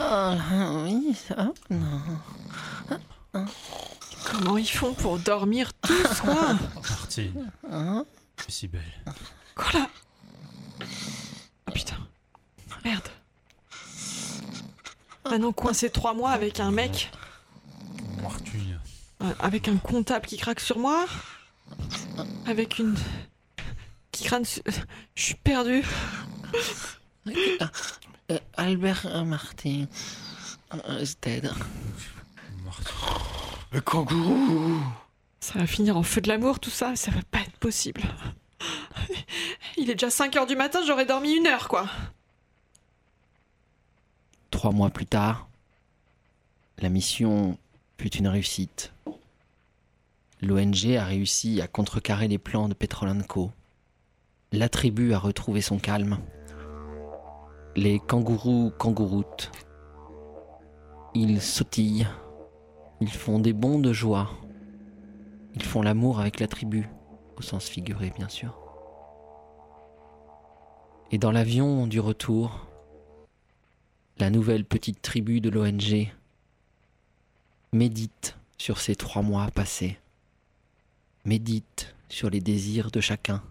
[0.00, 0.36] ah,
[0.84, 1.52] oui, ça.
[1.70, 2.00] Non.
[4.30, 7.50] Comment ils font pour dormir tous, quoi Martine,
[8.36, 8.82] tu es si belle.
[9.54, 9.88] Quoi là?
[12.84, 13.08] Merde.
[15.30, 17.10] Maintenant coincé trois mois avec un mec,
[18.22, 18.78] Martine.
[19.22, 21.06] euh, avec un comptable qui craque sur moi,
[22.46, 22.94] avec une
[24.12, 24.44] qui crâne.
[24.44, 24.62] sur-
[25.14, 25.82] Je suis perdu.
[28.30, 29.86] Euh, Albert euh, Martin.
[30.74, 31.50] Euh, je t'aide.
[33.72, 34.80] Le kangourou.
[35.40, 38.02] Ça va finir en feu de l'amour, tout ça, ça va pas être possible.
[39.76, 41.86] Il est déjà 5 heures du matin, j'aurais dormi une heure, quoi.
[44.54, 45.48] Trois mois plus tard,
[46.78, 47.58] la mission
[47.98, 48.94] fut une réussite.
[50.40, 53.12] L'ONG a réussi à contrecarrer les plans de Petrol.
[54.52, 56.18] La tribu a retrouvé son calme.
[57.74, 59.50] Les kangourous kangouroutent.
[61.14, 62.06] Ils sautillent.
[63.00, 64.30] Ils font des bonds de joie.
[65.56, 66.88] Ils font l'amour avec la tribu,
[67.36, 68.56] au sens figuré bien sûr.
[71.10, 72.68] Et dans l'avion du retour,
[74.18, 76.12] la nouvelle petite tribu de l'ONG
[77.72, 79.98] médite sur ces trois mois passés,
[81.24, 83.42] médite sur les désirs de chacun,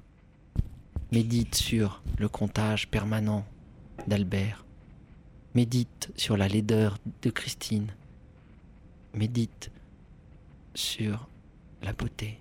[1.12, 3.46] médite sur le comptage permanent
[4.08, 4.66] d'Albert,
[5.54, 7.94] médite sur la laideur de Christine,
[9.14, 9.70] médite
[10.76, 11.28] sur
[11.82, 12.40] la beauté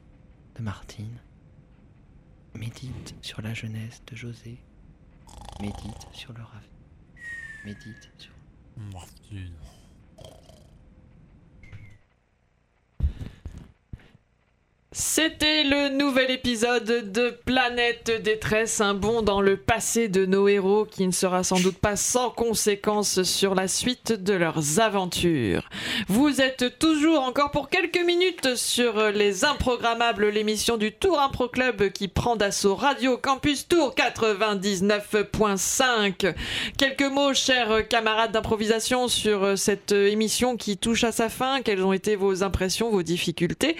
[0.54, 1.18] de Martine,
[2.54, 4.58] médite sur la jeunesse de José,
[5.60, 6.71] médite sur leur avenir,
[7.64, 8.32] médite sur...
[14.94, 20.84] C'était le nouvel épisode de Planète Détresse, un bond dans le passé de nos héros
[20.84, 25.66] qui ne sera sans doute pas sans conséquences sur la suite de leurs aventures.
[26.08, 31.88] Vous êtes toujours encore pour quelques minutes sur les improgrammables, l'émission du Tour Impro Club
[31.88, 36.34] qui prend d'assaut Radio Campus Tour 99.5.
[36.76, 41.62] Quelques mots, chers camarades d'improvisation, sur cette émission qui touche à sa fin.
[41.62, 43.74] Quelles ont été vos impressions, vos difficultés?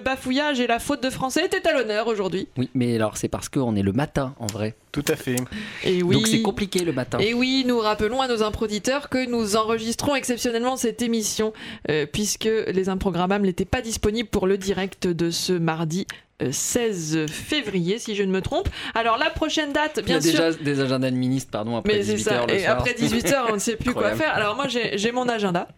[0.00, 2.48] Bafouillage et la faute de français étaient à l'honneur aujourd'hui.
[2.58, 4.74] Oui, mais alors c'est parce qu'on est le matin en vrai.
[4.92, 5.36] Tout à fait.
[5.84, 6.16] Et oui.
[6.16, 7.18] Donc c'est compliqué le matin.
[7.18, 11.52] Et oui, nous rappelons à nos improditeurs que nous enregistrons exceptionnellement cette émission
[11.88, 16.06] euh, puisque les improgrammables n'étaient pas disponibles pour le direct de ce mardi.
[16.42, 18.68] euh, 16 février, si je ne me trompe.
[18.94, 20.40] Alors la prochaine date, Il y a bien sûr.
[20.40, 22.46] déjà des agendas de ministres, pardon, après Mais c'est 18h ça.
[22.46, 22.72] le Et soir.
[22.78, 24.34] après 18h, on ne sait plus quoi faire.
[24.34, 25.68] Alors moi, j'ai mon agenda.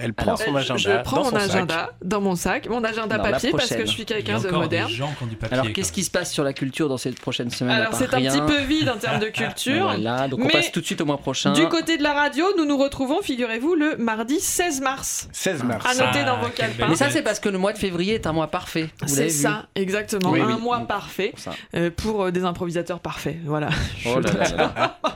[0.00, 1.50] Elle prend son agenda Je prends dans mon son sac.
[1.50, 4.48] agenda dans mon sac, mon agenda Non, papier parce que je suis quelqu'un a de
[4.50, 4.86] moderne.
[4.86, 5.58] des gens qui ont du papier.
[5.58, 8.20] Alors qu'est-ce qui se passe sur la culture dans cette prochaine semaine Alors c'est un
[8.20, 9.86] petit peu vide en termes de culture.
[9.86, 11.52] Voilà, donc on mais passe tout de suite au mois prochain.
[11.52, 15.28] Du côté de la radio, nous nous retrouvons, figurez-vous, le mardi 16 mars.
[15.32, 15.84] 16 mars.
[15.84, 16.88] À noter Ah, dans vos quelle calepins.
[16.90, 18.90] Mais ça c'est parce que le mois de février est un mois parfait.
[19.04, 20.30] C'est vu ça, exactement.
[20.30, 20.60] Oui, un oui.
[20.62, 23.38] mois Donc, parfait pour euh, pour euh, des improvisateurs parfaits.
[23.44, 23.70] Voilà.
[24.06, 24.98] Oh là là.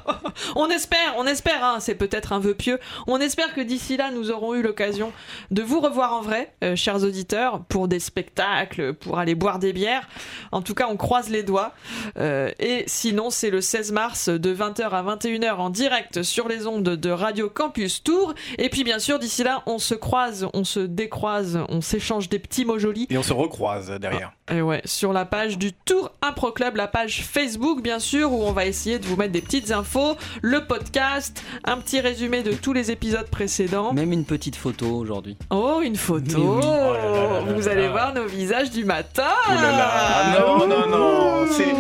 [0.57, 2.79] On espère, on espère, hein, c'est peut-être un vœu pieux.
[3.07, 5.13] On espère que d'ici là, nous aurons eu l'occasion
[5.51, 9.75] de vous revoir en vrai, euh, chers auditeurs, pour des spectacles, pour aller boire des
[9.75, 10.09] bières.
[10.51, 11.75] En tout cas, on croise les doigts.
[12.17, 16.67] Euh, et sinon, c'est le 16 mars de 20h à 21h en direct sur les
[16.67, 18.33] ondes de Radio Campus Tour.
[18.57, 22.39] Et puis, bien sûr, d'ici là, on se croise, on se décroise, on s'échange des
[22.39, 23.09] petits mots jolis.
[23.11, 24.33] Et on se recroise derrière.
[24.51, 28.43] Et ouais, sur la page du Tour Impro Club, la page Facebook bien sûr, où
[28.43, 32.53] on va essayer de vous mettre des petites infos, le podcast, un petit résumé de
[32.53, 33.93] tous les épisodes précédents.
[33.93, 35.37] Même une petite photo aujourd'hui.
[35.51, 36.61] Oh, une photo oui.
[36.65, 37.91] Oh là là là là Vous là allez là.
[37.91, 39.91] voir nos visages du matin Oh là là.
[39.93, 41.47] Ah non, non, non.
[41.51, 41.75] C'est,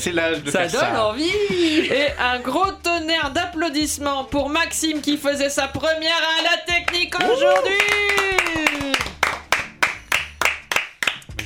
[0.00, 1.04] c'est l'âge de Ça faire donne ça.
[1.08, 1.30] envie
[1.90, 7.74] Et un gros tonnerre d'applaudissements pour Maxime qui faisait sa première à la technique aujourd'hui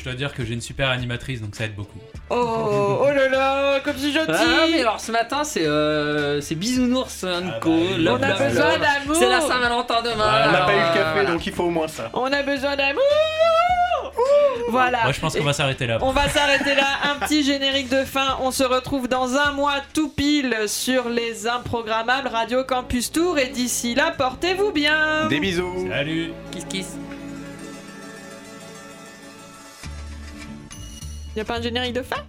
[0.01, 1.99] Je dois dire que j'ai une super animatrice, donc ça aide beaucoup.
[2.31, 6.55] Oh, oh là là, comme si je Ah mais alors ce matin c'est euh, c'est
[6.55, 10.15] bisounours Ah bah On a besoin d'amour C'est la Saint-Valentin demain.
[10.17, 10.49] Voilà.
[10.49, 11.31] On n'a pas eu le euh, café, voilà.
[11.33, 12.09] donc il faut au moins ça.
[12.15, 13.03] On a besoin d'amour
[14.71, 15.99] Voilà Moi, je pense qu'on va s'arrêter là.
[16.01, 18.39] On va s'arrêter là, un petit générique de fin.
[18.41, 23.39] On se retrouve dans un mois tout pile sur les improgrammables Radio Campus Tour.
[23.39, 25.27] Et d'ici là, portez-vous bien.
[25.29, 25.89] Des bisous.
[25.91, 26.97] Salut Kiss kiss.
[31.37, 32.27] Y a pas un générique de fin?